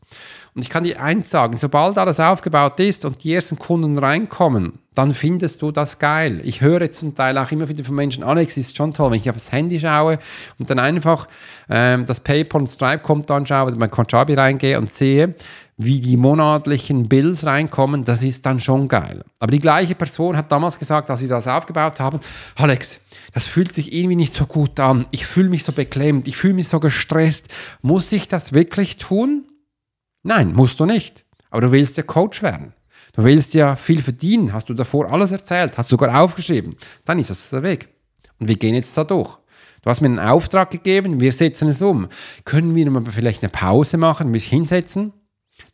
Und 0.53 0.63
ich 0.63 0.69
kann 0.69 0.83
dir 0.83 1.01
eins 1.01 1.29
sagen, 1.29 1.57
sobald 1.57 1.97
alles 1.97 2.19
aufgebaut 2.19 2.77
ist 2.81 3.05
und 3.05 3.23
die 3.23 3.33
ersten 3.33 3.57
Kunden 3.57 3.97
reinkommen, 3.97 4.79
dann 4.95 5.13
findest 5.13 5.61
du 5.61 5.71
das 5.71 5.97
geil. 5.97 6.41
Ich 6.43 6.59
höre 6.59 6.91
zum 6.91 7.15
Teil 7.15 7.37
auch 7.37 7.49
immer 7.51 7.69
wieder 7.69 7.85
von 7.85 7.95
Menschen, 7.95 8.23
Alex, 8.23 8.57
ist 8.57 8.75
schon 8.75 8.93
toll, 8.93 9.11
wenn 9.11 9.19
ich 9.19 9.29
auf 9.29 9.37
das 9.37 9.53
Handy 9.53 9.79
schaue 9.79 10.19
und 10.59 10.69
dann 10.69 10.79
einfach 10.79 11.27
ähm, 11.69 12.05
das 12.05 12.19
PayPal 12.19 12.61
und 12.61 12.67
Stripe-Konto 12.67 13.33
anschaue 13.33 13.67
oder 13.67 13.77
mein 13.77 13.89
Kajabi 13.89 14.33
reingehe 14.33 14.77
und 14.77 14.91
sehe, 14.91 15.35
wie 15.77 16.01
die 16.01 16.17
monatlichen 16.17 17.07
Bills 17.07 17.45
reinkommen, 17.45 18.03
das 18.03 18.21
ist 18.21 18.45
dann 18.45 18.59
schon 18.59 18.89
geil. 18.89 19.23
Aber 19.39 19.51
die 19.51 19.59
gleiche 19.59 19.95
Person 19.95 20.35
hat 20.35 20.51
damals 20.51 20.77
gesagt, 20.77 21.09
als 21.09 21.21
sie 21.21 21.27
das 21.29 21.47
aufgebaut 21.47 22.01
haben, 22.01 22.19
Alex, 22.55 22.99
das 23.33 23.47
fühlt 23.47 23.73
sich 23.73 23.93
irgendwie 23.93 24.17
nicht 24.17 24.35
so 24.35 24.45
gut 24.45 24.79
an. 24.81 25.05
Ich 25.11 25.25
fühle 25.25 25.49
mich 25.49 25.63
so 25.63 25.71
beklemmt, 25.71 26.27
ich 26.27 26.35
fühle 26.35 26.55
mich 26.55 26.67
so 26.67 26.81
gestresst. 26.81 27.47
Muss 27.81 28.11
ich 28.11 28.27
das 28.27 28.51
wirklich 28.51 28.97
tun? 28.97 29.45
Nein, 30.23 30.53
musst 30.53 30.79
du 30.79 30.85
nicht. 30.85 31.25
Aber 31.49 31.61
du 31.61 31.71
willst 31.71 31.97
ja 31.97 32.03
Coach 32.03 32.41
werden. 32.41 32.73
Du 33.13 33.23
willst 33.23 33.53
ja 33.53 33.75
viel 33.75 34.01
verdienen. 34.01 34.53
Hast 34.53 34.69
du 34.69 34.73
davor 34.73 35.11
alles 35.11 35.31
erzählt? 35.31 35.77
Hast 35.77 35.91
du 35.91 35.93
sogar 35.95 36.21
aufgeschrieben? 36.21 36.73
Dann 37.05 37.19
ist 37.19 37.29
das 37.29 37.49
der 37.49 37.63
Weg. 37.63 37.89
Und 38.39 38.47
wir 38.47 38.55
gehen 38.55 38.75
jetzt 38.75 38.97
da 38.97 39.03
durch. 39.03 39.37
Du 39.81 39.89
hast 39.89 40.01
mir 40.01 40.07
einen 40.07 40.19
Auftrag 40.19 40.69
gegeben, 40.69 41.19
wir 41.19 41.33
setzen 41.33 41.67
es 41.67 41.81
um. 41.81 42.07
Können 42.45 42.75
wir 42.75 43.11
vielleicht 43.11 43.41
eine 43.41 43.49
Pause 43.49 43.97
machen, 43.97 44.29
mich 44.29 44.45
hinsetzen? 44.45 45.11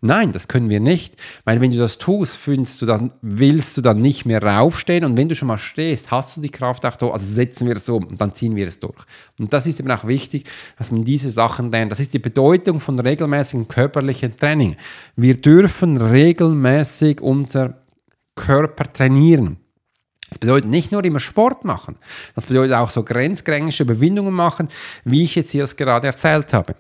Nein, 0.02 0.32
das 0.32 0.47
können 0.47 0.69
wir 0.69 0.80
nicht, 0.80 1.15
weil 1.43 1.62
wenn 1.62 1.71
du 1.71 1.78
das 1.78 1.97
tust, 1.97 2.38
findest 2.38 2.82
du 2.82 2.86
dann, 2.86 3.13
willst 3.21 3.76
du 3.78 3.82
dann 3.82 4.00
nicht 4.00 4.26
mehr 4.26 4.41
raufstehen 4.43 5.04
und 5.04 5.17
wenn 5.17 5.30
du 5.30 5.36
schon 5.36 5.47
mal 5.47 5.58
stehst, 5.58 6.12
hast 6.12 6.38
du 6.38 6.41
die 6.41 6.50
Kraft 6.50 6.86
auch 6.86 6.95
da, 6.95 7.10
also 7.10 7.26
setzen 7.26 7.67
wir 7.67 7.76
es 7.76 7.89
um 7.89 8.06
und 8.06 8.21
dann 8.21 8.34
ziehen 8.34 8.56
wir 8.56 8.67
es 8.67 8.80
durch. 8.80 9.06
Und 9.39 9.52
das 9.54 9.65
ist 9.67 9.80
eben 9.80 9.91
auch 9.91 10.06
wichtig, 10.06 10.45
dass 10.78 10.91
man 10.91 11.04
diese 11.04 11.32
Sachen 11.32 11.71
lernt. 11.71 11.91
Das 11.91 12.00
ist 12.00 12.13
die 12.13 12.19
Bedeutung 12.19 12.80
von 12.80 13.00
regelmäßigem 13.00 13.67
körperlichen 13.67 14.38
Training. 14.38 14.76
Wir 15.15 15.36
dürfen 15.38 15.97
regelmäßig 15.97 17.21
unser 17.21 17.82
Körper 18.36 18.91
trainieren. 18.91 19.58
Das 20.30 20.39
bedeutet 20.39 20.69
nicht 20.69 20.91
nur 20.91 21.04
immer 21.06 21.19
Sport 21.19 21.63
machen, 21.63 21.95
das 22.36 22.47
bedeutet 22.47 22.76
auch 22.76 22.89
so 22.89 23.04
grenzgängige 23.04 23.84
Überwindungen 23.84 24.34
machen, 24.34 24.67
wie 25.06 25.23
ich 25.23 25.36
jetzt 25.36 25.52
hier 25.52 25.65
gerade 25.65 26.08
erzählt 26.08 26.54
habe. 26.54 26.76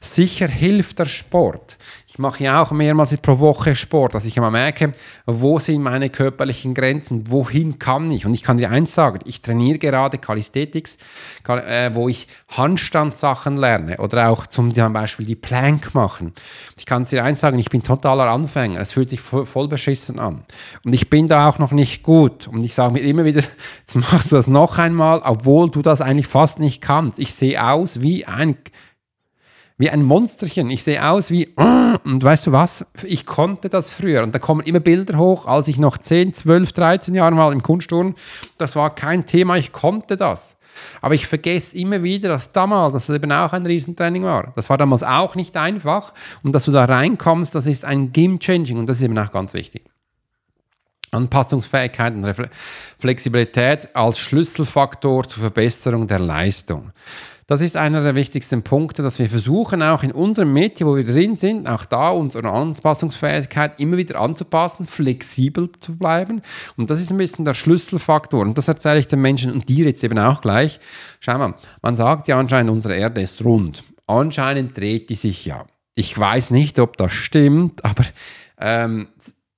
Sicher 0.00 0.48
hilft 0.48 0.98
der 0.98 1.06
Sport. 1.06 1.78
Ich 2.08 2.18
mache 2.18 2.42
ja 2.42 2.60
auch 2.60 2.72
mehrmals 2.72 3.16
pro 3.18 3.38
Woche 3.38 3.76
Sport, 3.76 4.14
dass 4.14 4.26
ich 4.26 4.36
immer 4.36 4.50
merke, 4.50 4.90
wo 5.26 5.60
sind 5.60 5.82
meine 5.82 6.10
körperlichen 6.10 6.74
Grenzen, 6.74 7.30
wohin 7.30 7.78
kann 7.78 8.10
ich. 8.10 8.26
Und 8.26 8.34
ich 8.34 8.42
kann 8.42 8.58
dir 8.58 8.70
eins 8.70 8.94
sagen, 8.94 9.20
ich 9.24 9.42
trainiere 9.42 9.78
gerade 9.78 10.18
Calisthetics, 10.18 10.98
äh, 11.46 11.90
wo 11.94 12.08
ich 12.08 12.26
Handstandssachen 12.48 13.56
lerne 13.56 13.98
oder 13.98 14.28
auch 14.28 14.48
zum 14.48 14.72
Beispiel 14.72 15.26
die 15.26 15.36
Plank 15.36 15.94
machen. 15.94 16.32
Ich 16.76 16.84
kann 16.84 17.04
dir 17.04 17.22
eins 17.22 17.40
sagen, 17.40 17.58
ich 17.60 17.70
bin 17.70 17.84
totaler 17.84 18.28
Anfänger, 18.28 18.80
es 18.80 18.92
fühlt 18.92 19.08
sich 19.08 19.20
voll 19.20 19.68
beschissen 19.68 20.18
an. 20.18 20.42
Und 20.84 20.92
ich 20.92 21.10
bin 21.10 21.28
da 21.28 21.48
auch 21.48 21.60
noch 21.60 21.70
nicht 21.70 22.02
gut. 22.02 22.48
Und 22.48 22.64
ich 22.64 22.74
sage 22.74 22.94
mir 22.94 23.00
immer 23.00 23.24
wieder, 23.24 23.42
jetzt 23.78 23.94
machst 23.94 24.32
du 24.32 24.36
das 24.36 24.48
noch 24.48 24.78
einmal, 24.78 25.20
obwohl 25.24 25.70
du 25.70 25.80
das 25.80 26.00
eigentlich 26.00 26.26
fast 26.26 26.58
nicht 26.58 26.80
kannst. 26.80 27.20
Ich 27.20 27.34
sehe 27.34 27.64
aus 27.64 28.00
wie 28.00 28.26
ein 28.26 28.56
wie 29.80 29.88
ein 29.88 30.04
Monsterchen. 30.04 30.68
Ich 30.68 30.84
sehe 30.84 31.08
aus 31.08 31.30
wie, 31.30 31.54
und 31.56 32.22
weißt 32.22 32.46
du 32.46 32.52
was? 32.52 32.84
Ich 33.02 33.24
konnte 33.24 33.70
das 33.70 33.94
früher. 33.94 34.22
Und 34.22 34.34
da 34.34 34.38
kommen 34.38 34.60
immer 34.60 34.78
Bilder 34.78 35.16
hoch, 35.16 35.46
als 35.46 35.68
ich 35.68 35.78
noch 35.78 35.96
10, 35.96 36.34
12, 36.34 36.72
13 36.74 37.14
Jahre 37.14 37.34
mal 37.34 37.50
im 37.50 37.62
Kunstturnen, 37.62 38.14
das 38.58 38.76
war 38.76 38.94
kein 38.94 39.24
Thema, 39.24 39.56
ich 39.56 39.72
konnte 39.72 40.18
das. 40.18 40.56
Aber 41.00 41.14
ich 41.14 41.26
vergesse 41.26 41.78
immer 41.78 42.02
wieder, 42.02 42.28
dass 42.28 42.52
damals, 42.52 42.92
dass 42.92 43.06
das 43.06 43.16
eben 43.16 43.32
auch 43.32 43.54
ein 43.54 43.64
Riesentraining 43.64 44.22
war. 44.22 44.52
Das 44.54 44.68
war 44.68 44.76
damals 44.76 45.02
auch 45.02 45.34
nicht 45.34 45.56
einfach. 45.56 46.12
Und 46.42 46.54
dass 46.54 46.66
du 46.66 46.72
da 46.72 46.84
reinkommst, 46.84 47.54
das 47.54 47.64
ist 47.64 47.86
ein 47.86 48.12
Game-Changing 48.12 48.76
und 48.76 48.86
das 48.86 48.98
ist 48.98 49.04
eben 49.04 49.18
auch 49.18 49.32
ganz 49.32 49.54
wichtig. 49.54 49.86
Anpassungsfähigkeit 51.10 52.14
und 52.14 52.50
Flexibilität 52.98 53.96
als 53.96 54.18
Schlüsselfaktor 54.18 55.26
zur 55.26 55.40
Verbesserung 55.40 56.06
der 56.06 56.18
Leistung. 56.18 56.92
Das 57.50 57.62
ist 57.62 57.76
einer 57.76 58.04
der 58.04 58.14
wichtigsten 58.14 58.62
Punkte, 58.62 59.02
dass 59.02 59.18
wir 59.18 59.28
versuchen, 59.28 59.82
auch 59.82 60.04
in 60.04 60.12
unserem 60.12 60.52
Medium, 60.52 60.88
wo 60.88 60.96
wir 60.96 61.02
drin 61.02 61.34
sind, 61.34 61.68
auch 61.68 61.84
da 61.84 62.10
unsere 62.10 62.48
Anpassungsfähigkeit 62.48 63.80
immer 63.80 63.96
wieder 63.96 64.20
anzupassen, 64.20 64.86
flexibel 64.86 65.68
zu 65.80 65.96
bleiben. 65.96 66.42
Und 66.76 66.92
das 66.92 67.00
ist 67.00 67.10
ein 67.10 67.18
bisschen 67.18 67.44
der 67.44 67.54
Schlüsselfaktor. 67.54 68.40
Und 68.40 68.56
das 68.56 68.68
erzähle 68.68 69.00
ich 69.00 69.08
den 69.08 69.20
Menschen 69.20 69.52
und 69.52 69.68
dir 69.68 69.86
jetzt 69.86 70.04
eben 70.04 70.16
auch 70.20 70.42
gleich. 70.42 70.78
Schau 71.18 71.38
mal, 71.38 71.56
man 71.82 71.96
sagt 71.96 72.28
ja 72.28 72.38
anscheinend, 72.38 72.70
unsere 72.70 72.94
Erde 72.94 73.20
ist 73.20 73.44
rund. 73.44 73.82
Anscheinend 74.06 74.76
dreht 74.76 75.10
die 75.10 75.16
sich 75.16 75.44
ja. 75.44 75.66
Ich 75.96 76.16
weiß 76.16 76.52
nicht, 76.52 76.78
ob 76.78 76.98
das 76.98 77.12
stimmt, 77.12 77.84
aber 77.84 78.04
ähm, 78.60 79.08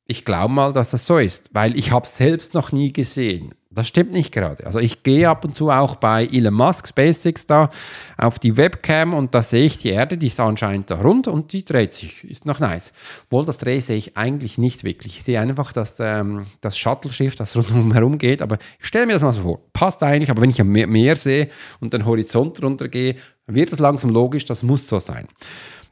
ich 0.06 0.24
glaube 0.24 0.54
mal, 0.54 0.72
dass 0.72 0.92
das 0.92 1.04
so 1.04 1.18
ist, 1.18 1.50
weil 1.52 1.76
ich 1.76 1.92
habe 1.92 2.06
es 2.06 2.16
selbst 2.16 2.54
noch 2.54 2.72
nie 2.72 2.94
gesehen. 2.94 3.52
Das 3.74 3.88
stimmt 3.88 4.12
nicht 4.12 4.32
gerade. 4.32 4.66
Also 4.66 4.78
ich 4.78 5.02
gehe 5.02 5.28
ab 5.28 5.44
und 5.44 5.56
zu 5.56 5.70
auch 5.70 5.96
bei 5.96 6.26
Elon 6.26 6.52
Musk 6.52 6.88
SpaceX 6.88 7.46
da 7.46 7.70
auf 8.18 8.38
die 8.38 8.56
Webcam 8.56 9.14
und 9.14 9.34
da 9.34 9.42
sehe 9.42 9.64
ich 9.64 9.78
die 9.78 9.90
Erde, 9.90 10.18
die 10.18 10.26
ist 10.26 10.38
anscheinend 10.40 10.90
da 10.90 11.00
rund 11.00 11.26
und 11.26 11.52
die 11.52 11.64
dreht 11.64 11.94
sich. 11.94 12.22
Ist 12.24 12.44
noch 12.44 12.60
nice. 12.60 12.92
Obwohl 13.24 13.46
das 13.46 13.58
Dreh 13.58 13.80
sehe 13.80 13.96
ich 13.96 14.16
eigentlich 14.16 14.58
nicht 14.58 14.84
wirklich. 14.84 15.18
Ich 15.18 15.24
sehe 15.24 15.40
einfach 15.40 15.72
dass, 15.72 15.98
ähm, 16.00 16.46
das 16.60 16.76
Shuttle-Schiff, 16.76 17.34
das 17.36 17.56
rundherum 17.56 18.18
geht, 18.18 18.42
aber 18.42 18.58
ich 18.78 18.86
stelle 18.86 19.06
mir 19.06 19.14
das 19.14 19.22
mal 19.22 19.32
so 19.32 19.42
vor. 19.42 19.60
Passt 19.72 20.02
eigentlich, 20.02 20.30
aber 20.30 20.42
wenn 20.42 20.50
ich 20.50 20.62
mehr, 20.62 20.86
mehr 20.86 21.16
sehe 21.16 21.48
und 21.80 21.94
den 21.94 22.04
Horizont 22.04 22.62
runtergehe, 22.62 23.16
wird 23.46 23.72
es 23.72 23.78
langsam 23.78 24.10
logisch, 24.10 24.44
das 24.44 24.62
muss 24.62 24.86
so 24.86 25.00
sein. 25.00 25.26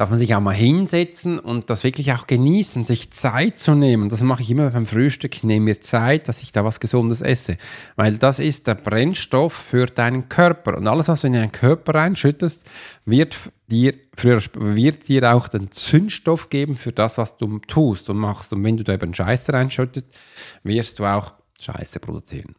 darf 0.00 0.08
man 0.08 0.18
sich 0.18 0.34
auch 0.34 0.40
mal 0.40 0.54
hinsetzen 0.54 1.38
und 1.38 1.68
das 1.68 1.84
wirklich 1.84 2.12
auch 2.12 2.26
genießen, 2.26 2.86
sich 2.86 3.10
Zeit 3.10 3.58
zu 3.58 3.74
nehmen. 3.74 4.08
Das 4.08 4.22
mache 4.22 4.40
ich 4.40 4.50
immer 4.50 4.70
beim 4.70 4.86
Frühstück. 4.86 5.36
Ich 5.36 5.44
nehme 5.44 5.66
mir 5.66 5.82
Zeit, 5.82 6.26
dass 6.26 6.40
ich 6.40 6.52
da 6.52 6.64
was 6.64 6.80
Gesundes 6.80 7.20
esse. 7.20 7.58
Weil 7.96 8.16
das 8.16 8.38
ist 8.38 8.66
der 8.66 8.76
Brennstoff 8.76 9.52
für 9.52 9.84
deinen 9.84 10.30
Körper. 10.30 10.78
Und 10.78 10.88
alles, 10.88 11.08
was 11.08 11.20
du 11.20 11.26
in 11.26 11.34
deinen 11.34 11.52
Körper 11.52 11.96
reinschüttest, 11.96 12.64
wird 13.04 13.36
dir, 13.66 13.92
früher, 14.16 14.40
wird 14.54 15.06
dir 15.06 15.34
auch 15.34 15.48
den 15.48 15.70
Zündstoff 15.70 16.48
geben 16.48 16.76
für 16.76 16.92
das, 16.92 17.18
was 17.18 17.36
du 17.36 17.58
tust 17.58 18.08
und 18.08 18.16
machst. 18.16 18.54
Und 18.54 18.64
wenn 18.64 18.78
du 18.78 18.84
da 18.84 18.94
eben 18.94 19.12
Scheiße 19.12 19.52
reinschüttest, 19.52 20.06
wirst 20.62 20.98
du 20.98 21.04
auch 21.04 21.34
Scheiße 21.60 22.00
produzieren. 22.00 22.54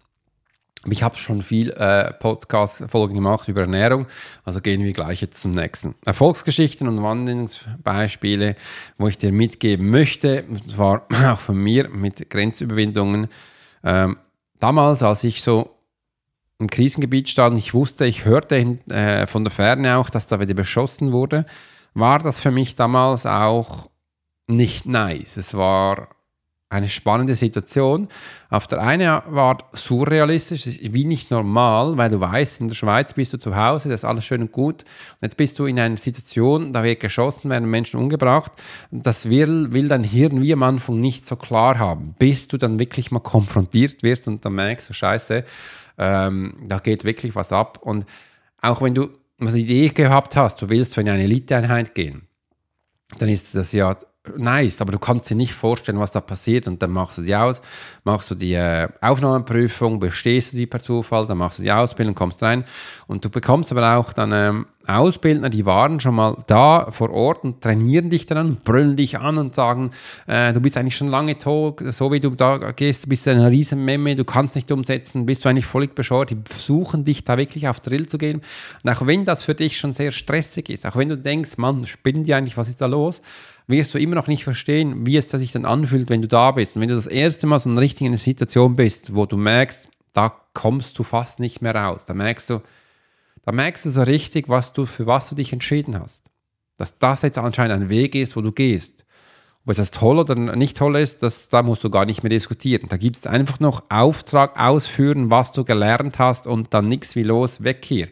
Ich 0.90 1.04
habe 1.04 1.16
schon 1.16 1.44
viel 1.44 1.70
äh, 1.72 2.12
Podcast-Folgen 2.14 3.14
gemacht 3.14 3.48
über 3.48 3.62
Ernährung, 3.62 4.08
also 4.44 4.62
gehen 4.62 4.84
wir 4.84 4.94
gleich 4.94 5.22
jetzt 5.22 5.40
zum 5.40 5.52
nächsten. 5.52 5.94
Erfolgsgeschichten 6.06 6.88
und 6.88 7.04
Wandlungsbeispiele, 7.04 8.56
wo 8.98 9.08
ich 9.08 9.20
dir 9.20 9.32
mitgeben 9.32 9.92
möchte, 9.92 10.44
und 10.50 10.72
zwar 10.72 11.06
auch 11.28 11.40
von 11.40 11.58
mir 11.58 11.88
mit 11.90 12.32
Grenzüberwindungen. 12.32 13.28
Ähm, 13.84 14.18
damals, 14.60 15.04
als 15.04 15.24
ich 15.24 15.44
so 15.44 15.78
im 16.58 16.68
Krisengebiet 16.68 17.30
stand, 17.30 17.60
ich 17.60 17.76
wusste, 17.76 18.06
ich 18.06 18.26
hörte 18.26 18.56
äh, 18.90 19.28
von 19.28 19.44
der 19.44 19.52
Ferne 19.52 19.98
auch, 19.98 20.10
dass 20.10 20.28
da 20.28 20.40
wieder 20.40 20.56
beschossen 20.56 21.12
wurde, 21.12 21.46
war 21.94 22.18
das 22.18 22.40
für 22.40 22.52
mich 22.52 22.74
damals 22.74 23.28
auch 23.28 23.90
nicht 24.48 24.88
nice. 24.88 25.38
Es 25.38 25.54
war 25.54 26.08
eine 26.72 26.88
spannende 26.88 27.36
Situation. 27.36 28.08
Auf 28.50 28.66
der 28.66 28.82
einen 28.82 29.08
Art 29.08 29.66
surrealistisch, 29.74 30.66
wie 30.82 31.06
nicht 31.06 31.30
normal, 31.30 31.98
weil 31.98 32.10
du 32.10 32.20
weißt, 32.20 32.62
in 32.62 32.70
der 32.70 32.76
Schweiz 32.76 33.14
bist 33.14 33.34
du 33.34 33.38
zu 33.38 33.56
Hause, 33.56 33.90
das 33.90 34.02
ist 34.02 34.06
alles 34.06 34.26
schön 34.26 34.42
und 34.42 34.52
gut. 34.52 34.84
Und 34.84 35.22
jetzt 35.22 35.38
bist 35.38 35.60
du 35.60 35.66
in 35.66 35.80
einer 35.80 35.98
Situation, 35.98 36.72
da 36.72 36.84
wird 36.84 37.02
geschossen, 37.02 37.50
werden 37.50 37.70
Menschen 37.70 38.00
umgebracht. 38.00 38.54
Das 38.90 39.30
will, 39.30 39.74
will 39.74 39.90
dein 39.90 40.04
Hirn 40.04 40.42
wie 40.42 40.54
am 40.54 40.64
Anfang 40.64 41.00
nicht 41.00 41.28
so 41.28 41.36
klar 41.36 41.78
haben, 41.78 42.16
bis 42.18 42.48
du 42.48 42.58
dann 42.58 42.80
wirklich 42.80 43.12
mal 43.12 43.20
konfrontiert 43.20 44.02
wirst 44.02 44.28
und 44.28 44.44
dann 44.46 44.54
merkst, 44.54 44.88
so 44.88 44.94
scheiße, 44.94 45.44
ähm, 45.98 46.56
da 46.68 46.80
geht 46.80 47.04
wirklich 47.04 47.36
was 47.36 47.52
ab. 47.52 47.80
Und 47.82 48.06
auch 48.62 48.82
wenn 48.82 48.96
du 48.96 49.10
eine 49.40 49.58
Idee 49.58 49.90
gehabt 49.90 50.38
hast, 50.38 50.62
du 50.62 50.70
willst 50.70 50.96
für 50.96 51.02
eine 51.02 51.22
Eliteeinheit 51.22 51.96
gehen, 51.96 52.28
dann 53.18 53.28
ist 53.28 53.56
das 53.56 53.74
ja 53.74 53.96
nice, 54.38 54.82
aber 54.82 54.92
du 54.92 55.00
kannst 55.00 55.30
dir 55.30 55.36
nicht 55.36 55.54
vorstellen, 55.54 56.00
was 56.00 56.12
da 56.12 56.22
passiert 56.22 56.68
und 56.68 56.82
dann 56.82 56.92
machst 56.92 57.18
du 57.18 57.24
die 57.24 57.36
aus, 57.36 57.62
machst 58.04 58.30
du 58.30 58.36
die 58.36 58.54
äh, 58.54 58.88
Aufnahmeprüfung, 59.02 60.00
bestehst 60.00 60.54
du 60.54 60.58
die 60.58 60.68
per 60.68 60.80
Zufall, 60.80 61.26
dann 61.26 61.40
machst 61.40 61.60
du 61.60 61.64
die 61.64 61.72
Ausbildung, 61.72 62.14
kommst 62.14 62.44
rein. 62.44 62.66
Und 63.08 63.26
du 63.26 63.30
bekommst 63.30 63.72
aber 63.72 63.98
auch 63.98 64.14
dann 64.14 64.32
ähm, 64.32 64.66
Ausbildner, 64.88 65.50
die 65.50 65.66
waren 65.66 66.00
schon 66.00 66.16
mal 66.16 66.38
da 66.48 66.92
vor 66.92 67.12
Ort 67.12 67.44
und 67.44 67.62
trainieren 67.62 68.10
dich 68.10 68.26
dann 68.26 68.58
brüllen 68.58 68.96
dich 68.96 69.20
an 69.20 69.38
und 69.38 69.56
sagen, 69.56 69.92
äh, 70.28 70.54
du 70.54 70.62
bist 70.62 70.78
eigentlich 70.78 70.96
schon 70.96 71.08
lange 71.08 71.38
tot, 71.38 71.82
so 71.90 72.12
wie 72.12 72.20
du 72.20 72.32
da 72.32 72.72
gehst, 72.72 73.08
bist 73.10 73.26
du 73.26 73.32
eine 73.32 73.50
riesen 73.50 73.84
Memme, 73.86 74.16
du 74.16 74.26
kannst 74.26 74.56
nicht 74.56 74.72
umsetzen, 74.72 75.26
bist 75.26 75.46
du 75.46 75.50
eigentlich 75.50 75.66
völlig 75.66 75.96
bescheuert, 75.96 76.32
die 76.32 76.38
versuchen 76.46 77.04
dich 77.06 77.24
da 77.24 77.38
wirklich 77.38 77.68
auf 77.68 77.80
Drill 77.80 78.08
zu 78.08 78.18
gehen. 78.18 78.42
Und 78.84 78.90
auch 78.90 79.06
wenn 79.06 79.26
das 79.26 79.44
für 79.44 79.56
dich 79.56 79.78
schon 79.78 79.94
sehr 79.94 80.12
stressig 80.12 80.70
ist, 80.70 80.86
auch 80.86 80.96
wenn 80.96 81.10
du 81.10 81.18
denkst, 81.18 81.58
Mann, 81.58 81.86
spinnen 81.86 82.24
die 82.24 82.34
eigentlich, 82.34 82.58
was 82.58 82.70
ist 82.70 82.82
da 82.82 82.88
los, 82.88 83.22
wirst 83.72 83.94
du 83.94 83.98
immer 83.98 84.16
noch 84.16 84.28
nicht 84.28 84.44
verstehen, 84.44 85.06
wie 85.06 85.18
es 85.18 85.30
sich 85.30 85.52
dann 85.52 85.66
anfühlt, 85.66 86.10
wenn 86.10 86.22
du 86.22 86.28
da 86.28 86.52
bist. 86.52 86.76
Und 86.76 86.82
wenn 86.82 86.90
du 86.90 86.96
das 86.96 87.08
erste 87.08 87.48
Mal 87.48 87.60
so 87.60 87.74
richtig 87.74 88.02
in 88.02 88.08
einer 88.08 88.18
Situation 88.18 88.76
bist, 88.76 89.16
wo 89.16 89.26
du 89.26 89.38
merkst, 89.38 89.88
da 90.14 90.34
kommst 90.54 91.00
du 91.00 91.04
fast 91.04 91.40
nicht 91.40 91.62
mehr 91.62 91.74
raus, 91.76 92.06
da 92.06 92.14
merkst 92.14 92.50
du, 92.50 92.62
da 93.44 93.52
merkst 93.52 93.86
du 93.86 93.90
so 93.90 94.04
richtig, 94.04 94.50
was 94.50 94.74
du, 94.74 94.86
für 94.86 95.08
was 95.08 95.30
du 95.30 95.36
dich 95.36 95.54
entschieden 95.54 96.00
hast. 96.00 96.26
Dass 96.78 96.98
das 97.00 97.22
jetzt 97.22 97.38
anscheinend 97.38 97.82
ein 97.82 97.90
Weg 97.90 98.16
ist, 98.16 98.36
wo 98.36 98.42
du 98.42 98.52
gehst. 98.52 99.06
Ob 99.64 99.72
es 99.72 99.78
das 99.78 99.92
toll 99.92 100.18
oder 100.18 100.36
nicht 100.36 100.78
toll 100.78 100.96
ist, 100.96 101.22
das, 101.22 101.50
da 101.50 101.62
musst 101.62 101.84
du 101.84 101.90
gar 101.90 102.06
nicht 102.06 102.24
mehr 102.24 102.30
diskutieren. 102.30 102.88
Da 102.90 102.98
gibt 102.98 103.18
es 103.18 103.28
einfach 103.28 103.60
noch 103.60 103.84
Auftrag 103.90 104.60
ausführen, 104.60 105.30
was 105.30 105.52
du 105.52 105.64
gelernt 105.64 106.18
hast 106.18 106.48
und 106.48 106.74
dann 106.74 106.88
nichts 106.88 107.16
wie 107.16 107.24
los, 107.24 107.64
weg 107.64 107.86
hier. 107.86 108.08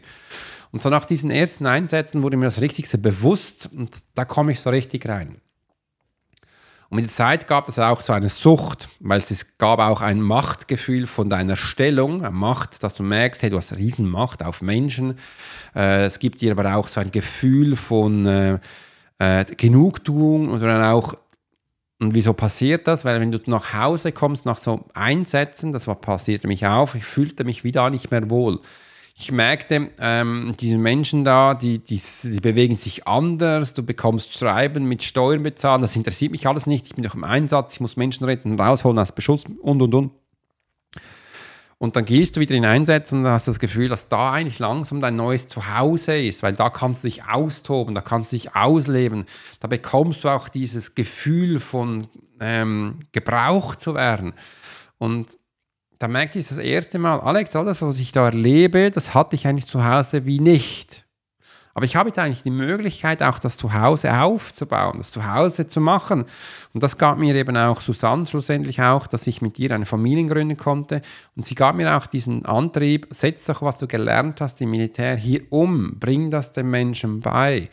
Und 0.72 0.82
so 0.82 0.88
nach 0.88 1.04
diesen 1.04 1.30
ersten 1.30 1.66
Einsätzen 1.66 2.22
wurde 2.22 2.36
mir 2.36 2.44
das 2.44 2.60
Richtigste 2.60 2.98
bewusst 2.98 3.68
und 3.74 3.96
da 4.14 4.24
komme 4.24 4.52
ich 4.52 4.60
so 4.60 4.70
richtig 4.70 5.08
rein. 5.08 5.40
Und 6.90 6.96
mit 6.96 7.04
der 7.04 7.12
Zeit 7.12 7.46
gab 7.46 7.68
es 7.68 7.78
auch 7.78 8.00
so 8.00 8.12
eine 8.12 8.28
Sucht, 8.28 8.88
weil 8.98 9.18
es 9.18 9.56
gab 9.58 9.78
auch 9.78 10.00
ein 10.00 10.20
Machtgefühl 10.20 11.06
von 11.06 11.30
deiner 11.30 11.54
Stellung, 11.54 12.20
Macht, 12.32 12.82
dass 12.82 12.96
du 12.96 13.04
merkst, 13.04 13.42
hey, 13.42 13.50
du 13.50 13.58
hast 13.58 13.76
Riesenmacht 13.76 14.42
auf 14.42 14.60
Menschen. 14.60 15.14
Äh, 15.74 16.04
es 16.04 16.18
gibt 16.18 16.40
dir 16.40 16.50
aber 16.50 16.74
auch 16.74 16.88
so 16.88 17.00
ein 17.00 17.12
Gefühl 17.12 17.76
von 17.76 18.26
äh, 18.26 18.58
äh, 19.18 19.44
Genugtuung 19.44 20.48
und 20.48 20.60
dann 20.60 20.82
auch 20.82 21.14
und 22.00 22.14
wieso 22.14 22.32
passiert 22.32 22.88
das? 22.88 23.04
Weil 23.04 23.20
wenn 23.20 23.30
du 23.30 23.38
nach 23.44 23.74
Hause 23.74 24.10
kommst 24.10 24.46
nach 24.46 24.56
so 24.56 24.86
Einsätzen, 24.94 25.70
das 25.72 25.86
war 25.86 25.96
passierte 25.96 26.48
mich 26.48 26.66
auch, 26.66 26.94
ich 26.94 27.04
fühlte 27.04 27.44
mich 27.44 27.62
wieder 27.62 27.90
nicht 27.90 28.10
mehr 28.10 28.30
wohl 28.30 28.60
ich 29.20 29.32
merkte, 29.32 29.90
ähm, 29.98 30.54
diese 30.58 30.78
Menschen 30.78 31.24
da, 31.24 31.52
die, 31.52 31.78
die, 31.78 32.00
die, 32.22 32.40
bewegen 32.40 32.76
sich 32.76 33.06
anders, 33.06 33.74
du 33.74 33.82
bekommst 33.82 34.32
Schreiben 34.32 34.86
mit 34.86 35.02
Steuern 35.02 35.42
bezahlen, 35.42 35.82
das 35.82 35.94
interessiert 35.94 36.32
mich 36.32 36.46
alles 36.46 36.66
nicht, 36.66 36.86
ich 36.86 36.94
bin 36.94 37.04
doch 37.04 37.14
im 37.14 37.24
Einsatz, 37.24 37.74
ich 37.74 37.80
muss 37.80 37.98
Menschen 37.98 38.24
retten, 38.24 38.58
rausholen 38.58 38.98
aus 38.98 39.12
Beschuss 39.12 39.44
und 39.60 39.82
und 39.82 39.94
und. 39.94 40.12
Und 41.76 41.96
dann 41.96 42.06
gehst 42.06 42.36
du 42.36 42.40
wieder 42.40 42.54
in 42.54 42.64
Einsätze 42.64 43.14
und 43.14 43.26
hast 43.26 43.48
das 43.48 43.58
Gefühl, 43.58 43.88
dass 43.88 44.08
da 44.08 44.32
eigentlich 44.32 44.58
langsam 44.58 45.00
dein 45.00 45.16
neues 45.16 45.46
Zuhause 45.46 46.18
ist, 46.18 46.42
weil 46.42 46.54
da 46.54 46.70
kannst 46.70 47.04
du 47.04 47.08
dich 47.08 47.24
austoben, 47.24 47.94
da 47.94 48.00
kannst 48.00 48.32
du 48.32 48.36
dich 48.36 48.54
ausleben, 48.54 49.24
da 49.60 49.68
bekommst 49.68 50.24
du 50.24 50.28
auch 50.28 50.48
dieses 50.48 50.94
Gefühl 50.94 51.60
von 51.60 52.08
ähm, 52.40 53.00
gebraucht 53.12 53.80
zu 53.80 53.94
werden. 53.94 54.32
Und 54.98 55.38
da 56.00 56.08
merkte 56.08 56.38
ich 56.38 56.48
das 56.48 56.56
erste 56.56 56.98
Mal, 56.98 57.20
Alex, 57.20 57.54
all 57.54 57.66
das, 57.66 57.82
was 57.82 57.98
ich 57.98 58.10
da 58.10 58.24
erlebe, 58.24 58.90
das 58.90 59.12
hatte 59.12 59.36
ich 59.36 59.46
eigentlich 59.46 59.66
zu 59.66 59.84
Hause 59.84 60.24
wie 60.24 60.40
nicht. 60.40 61.04
Aber 61.74 61.84
ich 61.84 61.94
habe 61.94 62.08
jetzt 62.08 62.18
eigentlich 62.18 62.42
die 62.42 62.50
Möglichkeit, 62.50 63.22
auch 63.22 63.38
das 63.38 63.58
zu 63.58 63.74
Hause 63.74 64.18
aufzubauen, 64.18 64.96
das 64.96 65.10
zu 65.10 65.30
Hause 65.30 65.66
zu 65.66 65.78
machen. 65.78 66.24
Und 66.72 66.82
das 66.82 66.96
gab 66.96 67.18
mir 67.18 67.34
eben 67.34 67.54
auch 67.54 67.82
Susanne 67.82 68.24
schlussendlich 68.24 68.80
auch, 68.80 69.06
dass 69.06 69.26
ich 69.26 69.42
mit 69.42 69.58
ihr 69.58 69.72
eine 69.72 69.84
Familie 69.84 70.26
gründen 70.26 70.56
konnte. 70.56 71.02
Und 71.36 71.44
sie 71.44 71.54
gab 71.54 71.76
mir 71.76 71.94
auch 71.94 72.06
diesen 72.06 72.46
Antrieb, 72.46 73.06
setz 73.10 73.44
doch, 73.44 73.60
was 73.60 73.76
du 73.76 73.86
gelernt 73.86 74.40
hast 74.40 74.60
im 74.62 74.70
Militär 74.70 75.16
hier 75.16 75.42
um, 75.50 75.98
bring 76.00 76.30
das 76.30 76.50
den 76.50 76.70
Menschen 76.70 77.20
bei. 77.20 77.68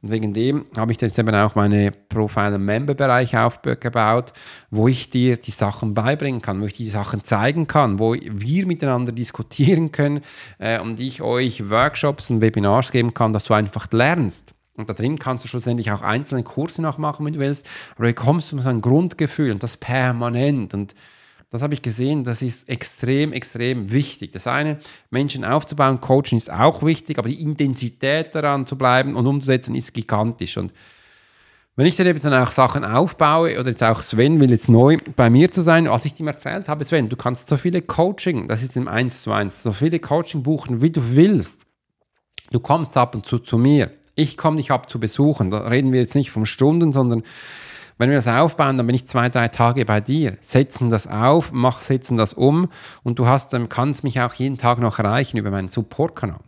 Und 0.00 0.12
wegen 0.12 0.32
dem 0.32 0.66
habe 0.76 0.92
ich 0.92 1.00
jetzt 1.00 1.18
eben 1.18 1.34
auch 1.34 1.56
meine 1.56 1.90
Profile-Member-Bereich 1.90 3.36
aufgebaut, 3.36 4.32
wo 4.70 4.86
ich 4.86 5.10
dir 5.10 5.36
die 5.38 5.50
Sachen 5.50 5.94
beibringen 5.94 6.40
kann, 6.40 6.60
wo 6.60 6.66
ich 6.66 6.74
die 6.74 6.88
Sachen 6.88 7.24
zeigen 7.24 7.66
kann, 7.66 7.98
wo 7.98 8.14
wir 8.14 8.66
miteinander 8.66 9.10
diskutieren 9.10 9.90
können 9.90 10.20
äh, 10.58 10.80
und 10.80 11.00
ich 11.00 11.20
euch 11.20 11.68
Workshops 11.68 12.30
und 12.30 12.40
Webinars 12.40 12.92
geben 12.92 13.12
kann, 13.12 13.32
dass 13.32 13.44
du 13.44 13.54
einfach 13.54 13.90
lernst. 13.90 14.54
Und 14.76 14.88
da 14.88 14.94
drin 14.94 15.18
kannst 15.18 15.44
du 15.44 15.48
schlussendlich 15.48 15.90
auch 15.90 16.02
einzelne 16.02 16.44
Kurse 16.44 16.80
noch 16.80 16.98
machen, 16.98 17.26
wenn 17.26 17.32
du 17.32 17.40
willst, 17.40 17.66
aber 17.96 18.06
du 18.06 18.14
bekommst 18.14 18.50
so 18.50 18.68
ein 18.68 18.80
Grundgefühl 18.80 19.50
und 19.50 19.64
das 19.64 19.76
permanent. 19.76 20.72
Und 20.72 20.94
das 21.50 21.62
habe 21.62 21.72
ich 21.72 21.80
gesehen, 21.80 22.24
das 22.24 22.42
ist 22.42 22.68
extrem, 22.68 23.32
extrem 23.32 23.90
wichtig. 23.90 24.32
Das 24.32 24.46
eine, 24.46 24.78
Menschen 25.10 25.44
aufzubauen, 25.44 26.00
Coaching 26.00 26.36
ist 26.36 26.52
auch 26.52 26.82
wichtig, 26.82 27.18
aber 27.18 27.28
die 27.28 27.42
Intensität 27.42 28.34
daran 28.34 28.66
zu 28.66 28.76
bleiben 28.76 29.16
und 29.16 29.26
umzusetzen 29.26 29.74
ist 29.74 29.94
gigantisch. 29.94 30.58
Und 30.58 30.74
wenn 31.74 31.86
ich 31.86 31.96
dann 31.96 32.06
eben 32.06 32.20
dann 32.20 32.34
auch 32.34 32.50
Sachen 32.50 32.84
aufbaue, 32.84 33.58
oder 33.58 33.70
jetzt 33.70 33.82
auch 33.82 34.02
Sven 34.02 34.40
will 34.40 34.50
jetzt 34.50 34.68
neu 34.68 34.98
bei 35.16 35.30
mir 35.30 35.50
zu 35.50 35.62
sein, 35.62 35.88
was 35.88 36.04
ich 36.04 36.18
ihm 36.20 36.26
erzählt 36.26 36.68
habe, 36.68 36.84
Sven, 36.84 37.08
du 37.08 37.16
kannst 37.16 37.48
so 37.48 37.56
viele 37.56 37.80
Coaching, 37.80 38.48
das 38.48 38.62
ist 38.62 38.76
im 38.76 38.88
1 38.88 39.22
zu 39.22 39.32
1, 39.32 39.62
so 39.62 39.72
viele 39.72 40.00
Coaching 40.00 40.42
buchen, 40.42 40.82
wie 40.82 40.90
du 40.90 41.14
willst. 41.14 41.62
Du 42.50 42.60
kommst 42.60 42.96
ab 42.96 43.14
und 43.14 43.26
zu 43.26 43.38
zu 43.38 43.56
mir. 43.56 43.90
Ich 44.16 44.36
komme 44.36 44.56
dich 44.56 44.70
ab 44.70 44.90
zu 44.90 44.98
besuchen. 44.98 45.50
Da 45.50 45.68
reden 45.68 45.92
wir 45.92 46.00
jetzt 46.00 46.16
nicht 46.16 46.30
von 46.30 46.46
Stunden, 46.46 46.92
sondern 46.92 47.22
wenn 47.98 48.10
wir 48.10 48.16
das 48.16 48.28
aufbauen, 48.28 48.76
dann 48.76 48.86
bin 48.86 48.94
ich 48.94 49.06
zwei, 49.06 49.28
drei 49.28 49.48
Tage 49.48 49.84
bei 49.84 50.00
dir, 50.00 50.36
setzen 50.40 50.88
das 50.88 51.06
auf, 51.06 51.50
mach, 51.52 51.80
setzen 51.80 52.16
das 52.16 52.32
um 52.32 52.68
und 53.02 53.18
du 53.18 53.26
hast, 53.26 53.54
kannst 53.68 54.04
mich 54.04 54.20
auch 54.20 54.34
jeden 54.34 54.56
Tag 54.56 54.78
noch 54.78 54.98
erreichen 54.98 55.36
über 55.36 55.50
meinen 55.50 55.68
Support-Kanal. 55.68 56.40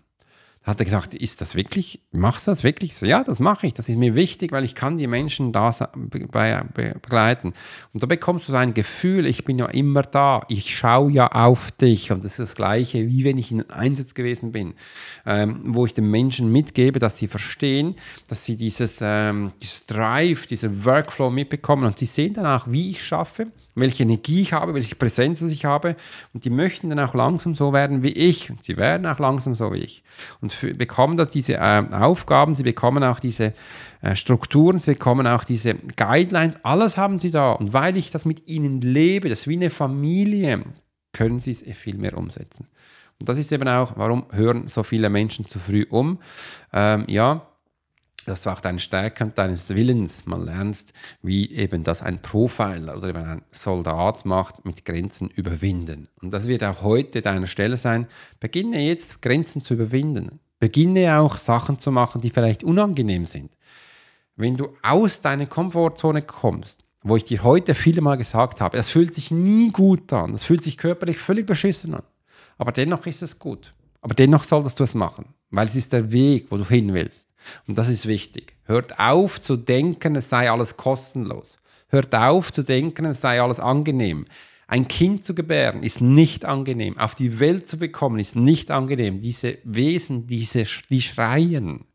Da 0.62 0.72
hat 0.72 0.80
er 0.80 0.84
gesagt, 0.84 1.14
ist 1.14 1.40
das 1.40 1.54
wirklich, 1.54 2.02
machst 2.12 2.46
du 2.46 2.50
das 2.50 2.62
wirklich? 2.62 3.00
Ja, 3.00 3.24
das 3.24 3.38
mache 3.38 3.66
ich. 3.66 3.72
Das 3.72 3.88
ist 3.88 3.96
mir 3.96 4.14
wichtig, 4.14 4.52
weil 4.52 4.62
ich 4.64 4.74
kann 4.74 4.98
die 4.98 5.06
Menschen 5.06 5.52
da 5.52 5.70
begleiten. 5.94 7.54
Und 7.94 8.02
da 8.02 8.06
bekommst 8.06 8.46
du 8.46 8.52
so 8.52 8.58
ein 8.58 8.74
Gefühl, 8.74 9.24
ich 9.24 9.46
bin 9.46 9.58
ja 9.58 9.66
immer 9.66 10.02
da. 10.02 10.42
Ich 10.48 10.76
schaue 10.76 11.10
ja 11.12 11.28
auf 11.28 11.70
dich. 11.70 12.12
Und 12.12 12.26
das 12.26 12.32
ist 12.32 12.40
das 12.40 12.54
Gleiche, 12.56 13.08
wie 13.08 13.24
wenn 13.24 13.38
ich 13.38 13.50
in 13.50 13.70
Einsatz 13.70 14.12
gewesen 14.12 14.52
bin, 14.52 14.74
ähm, 15.24 15.62
wo 15.64 15.86
ich 15.86 15.94
den 15.94 16.10
Menschen 16.10 16.52
mitgebe, 16.52 16.98
dass 16.98 17.16
sie 17.16 17.28
verstehen, 17.28 17.96
dass 18.28 18.44
sie 18.44 18.56
dieses, 18.56 18.98
ähm, 19.00 19.52
dieses 19.62 19.86
Drive, 19.86 20.46
diesen 20.46 20.84
Workflow 20.84 21.30
mitbekommen. 21.30 21.84
Und 21.84 21.98
sie 21.98 22.06
sehen 22.06 22.34
danach, 22.34 22.70
wie 22.70 22.90
ich 22.90 23.02
schaffe 23.02 23.46
welche 23.74 24.02
Energie 24.02 24.42
ich 24.42 24.52
habe, 24.52 24.74
welche 24.74 24.94
Präsenz 24.94 25.40
ich 25.42 25.64
habe. 25.64 25.96
Und 26.32 26.44
die 26.44 26.50
möchten 26.50 26.90
dann 26.90 26.98
auch 26.98 27.14
langsam 27.14 27.54
so 27.54 27.72
werden 27.72 28.02
wie 28.02 28.12
ich. 28.12 28.50
Und 28.50 28.62
sie 28.62 28.76
werden 28.76 29.06
auch 29.06 29.18
langsam 29.18 29.54
so 29.54 29.72
wie 29.72 29.78
ich. 29.78 30.02
Und 30.40 30.52
für, 30.52 30.74
bekommen 30.74 31.16
da 31.16 31.24
diese 31.24 31.54
äh, 31.54 31.84
Aufgaben, 31.92 32.54
sie 32.54 32.62
bekommen 32.62 33.04
auch 33.04 33.20
diese 33.20 33.54
äh, 34.02 34.16
Strukturen, 34.16 34.80
sie 34.80 34.92
bekommen 34.92 35.26
auch 35.26 35.44
diese 35.44 35.74
Guidelines. 35.74 36.64
Alles 36.64 36.96
haben 36.96 37.18
sie 37.18 37.30
da. 37.30 37.52
Und 37.52 37.72
weil 37.72 37.96
ich 37.96 38.10
das 38.10 38.24
mit 38.24 38.48
ihnen 38.48 38.80
lebe, 38.80 39.28
das 39.28 39.40
ist 39.40 39.48
wie 39.48 39.56
eine 39.56 39.70
Familie, 39.70 40.64
können 41.12 41.40
sie 41.40 41.52
es 41.52 41.62
viel 41.76 41.96
mehr 41.96 42.16
umsetzen. 42.16 42.68
Und 43.18 43.28
das 43.28 43.38
ist 43.38 43.52
eben 43.52 43.68
auch, 43.68 43.92
warum 43.96 44.24
hören 44.30 44.66
so 44.66 44.82
viele 44.82 45.10
Menschen 45.10 45.44
zu 45.44 45.58
früh 45.58 45.84
um. 45.90 46.18
Ähm, 46.72 47.04
ja, 47.06 47.49
dass 48.26 48.42
du 48.42 48.50
auch 48.50 48.60
deine 48.60 48.78
Stärken 48.78 49.32
deines 49.34 49.70
Willens 49.70 50.26
mal 50.26 50.42
lernst, 50.42 50.92
wie 51.22 51.50
eben 51.52 51.84
das 51.84 52.02
ein 52.02 52.22
Profiler 52.22 52.96
oder 52.96 53.08
eben 53.08 53.24
ein 53.24 53.42
Soldat 53.50 54.24
macht, 54.24 54.64
mit 54.64 54.84
Grenzen 54.84 55.28
überwinden. 55.28 56.08
Und 56.20 56.30
das 56.30 56.46
wird 56.46 56.64
auch 56.64 56.82
heute 56.82 57.22
deiner 57.22 57.46
Stelle 57.46 57.76
sein. 57.76 58.06
Beginne 58.38 58.80
jetzt 58.80 59.22
Grenzen 59.22 59.62
zu 59.62 59.74
überwinden. 59.74 60.40
Beginne 60.58 61.18
auch 61.18 61.36
Sachen 61.38 61.78
zu 61.78 61.90
machen, 61.90 62.20
die 62.20 62.30
vielleicht 62.30 62.62
unangenehm 62.62 63.24
sind. 63.26 63.50
Wenn 64.36 64.56
du 64.56 64.68
aus 64.82 65.20
deiner 65.20 65.46
Komfortzone 65.46 66.22
kommst, 66.22 66.84
wo 67.02 67.16
ich 67.16 67.24
dir 67.24 67.42
heute 67.42 67.74
viele 67.74 68.02
Mal 68.02 68.16
gesagt 68.16 68.60
habe, 68.60 68.76
es 68.76 68.90
fühlt 68.90 69.14
sich 69.14 69.30
nie 69.30 69.70
gut 69.70 70.12
an, 70.12 70.34
es 70.34 70.44
fühlt 70.44 70.62
sich 70.62 70.76
körperlich 70.76 71.18
völlig 71.18 71.46
beschissen 71.46 71.94
an, 71.94 72.02
aber 72.58 72.72
dennoch 72.72 73.06
ist 73.06 73.22
es 73.22 73.38
gut. 73.38 73.72
Aber 74.02 74.14
dennoch 74.14 74.44
solltest 74.44 74.78
du 74.80 74.84
es 74.84 74.94
machen, 74.94 75.34
weil 75.50 75.68
es 75.68 75.76
ist 75.76 75.92
der 75.92 76.12
Weg, 76.12 76.46
wo 76.50 76.56
du 76.56 76.66
hin 76.66 76.92
willst. 76.94 77.28
Und 77.66 77.78
das 77.78 77.88
ist 77.88 78.06
wichtig. 78.06 78.56
Hört 78.64 78.98
auf 78.98 79.40
zu 79.40 79.56
denken, 79.56 80.16
es 80.16 80.28
sei 80.28 80.50
alles 80.50 80.76
kostenlos. 80.76 81.58
Hört 81.88 82.14
auf 82.14 82.52
zu 82.52 82.62
denken, 82.62 83.06
es 83.06 83.20
sei 83.20 83.40
alles 83.42 83.60
angenehm. 83.60 84.26
Ein 84.68 84.86
Kind 84.86 85.24
zu 85.24 85.34
gebären 85.34 85.82
ist 85.82 86.00
nicht 86.00 86.44
angenehm. 86.44 86.96
Auf 86.96 87.16
die 87.16 87.40
Welt 87.40 87.68
zu 87.68 87.76
bekommen 87.76 88.20
ist 88.20 88.36
nicht 88.36 88.70
angenehm. 88.70 89.20
Diese 89.20 89.58
Wesen, 89.64 90.28
diese, 90.28 90.64
die 90.88 91.02
schreien. 91.02 91.86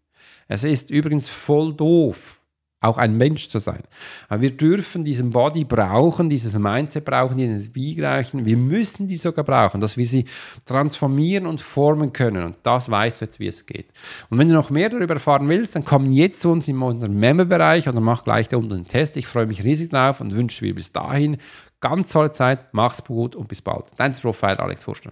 Es 0.50 0.64
ist 0.66 0.92
übrigens 0.92 1.30
voll 1.30 1.74
doof, 1.74 2.42
auch 2.82 2.98
ein 2.98 3.18
Mensch 3.18 3.50
zu 3.50 3.60
sein. 3.60 3.84
Aber 4.30 4.42
wir 4.42 4.56
dürfen 4.56 5.04
diesen 5.04 5.32
Body 5.32 5.64
brauchen, 5.64 6.30
dieses 6.30 6.58
Mindset 6.58 7.06
brauchen, 7.06 7.38
dieses 7.38 7.72
Biegreichen. 7.72 8.46
Wir 8.46 8.58
müssen 8.58 9.08
die 9.08 9.18
sogar 9.18 9.44
brauchen, 9.44 9.82
dass 9.82 9.98
wir 9.98 10.06
sie 10.06 10.26
transformieren 10.66 11.48
und 11.48 11.62
formen 11.62 12.14
können. 12.14 12.44
Und 12.44 12.58
das 12.64 12.90
weißt 12.90 13.22
du 13.22 13.26
jetzt, 13.26 13.40
wie 13.40 13.48
es 13.48 13.66
geht. 13.66 13.88
Und 14.30 14.38
wenn 14.38 14.50
du 14.50 14.54
noch 14.54 14.70
mehr 14.70 14.90
darüber 14.90 15.16
erfahren 15.16 15.50
willst, 15.50 15.76
dann 15.76 15.86
komm 15.86 16.12
jetzt 16.12 16.42
zu 16.42 16.50
uns 16.50 16.68
in 16.68 16.80
unseren 16.80 17.18
Member-Bereich 17.18 17.88
oder 17.90 18.02
mach 18.02 18.24
gleich 18.24 18.48
da 18.48 18.58
unten 18.58 18.74
einen 18.74 18.88
Test. 18.88 19.18
Ich 19.18 19.28
freue 19.28 19.48
mich 19.48 19.64
riesig 19.64 19.90
drauf 19.90 20.22
und 20.22 20.36
wünsche 20.36 20.64
dir 20.64 20.76
bis 20.76 20.92
dahin 20.92 21.38
ganz 21.80 22.12
tolle 22.12 22.32
Zeit. 22.32 22.66
Mach's 22.72 23.04
gut 23.04 23.36
und 23.36 23.48
bis 23.48 23.62
bald. 23.62 23.86
Dein 23.98 24.14
Profile 24.14 24.60
Alex 24.60 24.84
Forster. 24.84 25.12